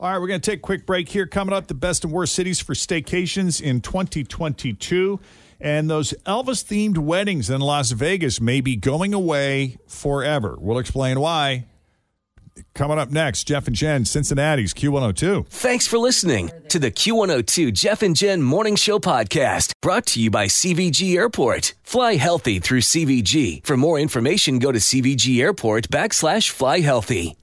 All 0.00 0.10
right, 0.10 0.18
we're 0.18 0.28
going 0.28 0.40
to 0.40 0.50
take 0.50 0.60
a 0.60 0.62
quick 0.62 0.86
break 0.86 1.10
here. 1.10 1.26
Coming 1.26 1.54
up, 1.54 1.66
the 1.66 1.74
best 1.74 2.04
and 2.04 2.12
worst 2.12 2.34
cities 2.34 2.58
for 2.58 2.72
staycations 2.72 3.60
in 3.60 3.82
2022. 3.82 5.20
And 5.60 5.90
those 5.90 6.14
Elvis 6.24 6.64
themed 6.64 6.96
weddings 6.96 7.50
in 7.50 7.60
Las 7.60 7.90
Vegas 7.90 8.40
may 8.40 8.62
be 8.62 8.76
going 8.76 9.12
away 9.12 9.76
forever. 9.86 10.56
We'll 10.58 10.78
explain 10.78 11.20
why. 11.20 11.66
Coming 12.72 12.98
up 12.98 13.10
next, 13.10 13.44
Jeff 13.44 13.66
and 13.66 13.76
Jen, 13.76 14.06
Cincinnati's 14.06 14.72
Q102. 14.72 15.46
Thanks 15.48 15.86
for 15.86 15.98
listening 15.98 16.50
to 16.70 16.78
the 16.78 16.90
Q102 16.90 17.70
Jeff 17.74 18.00
and 18.00 18.16
Jen 18.16 18.40
Morning 18.40 18.76
Show 18.76 19.00
podcast 19.00 19.72
brought 19.82 20.06
to 20.06 20.22
you 20.22 20.30
by 20.30 20.46
CVG 20.46 21.14
Airport. 21.14 21.74
Fly 21.82 22.14
healthy 22.14 22.58
through 22.58 22.80
CVG. 22.80 23.66
For 23.66 23.76
more 23.76 23.98
information, 23.98 24.60
go 24.60 24.72
to 24.72 24.78
CVG 24.78 25.42
Airport 25.42 25.90
backslash 25.90 26.48
fly 26.48 26.80
healthy. 26.80 27.36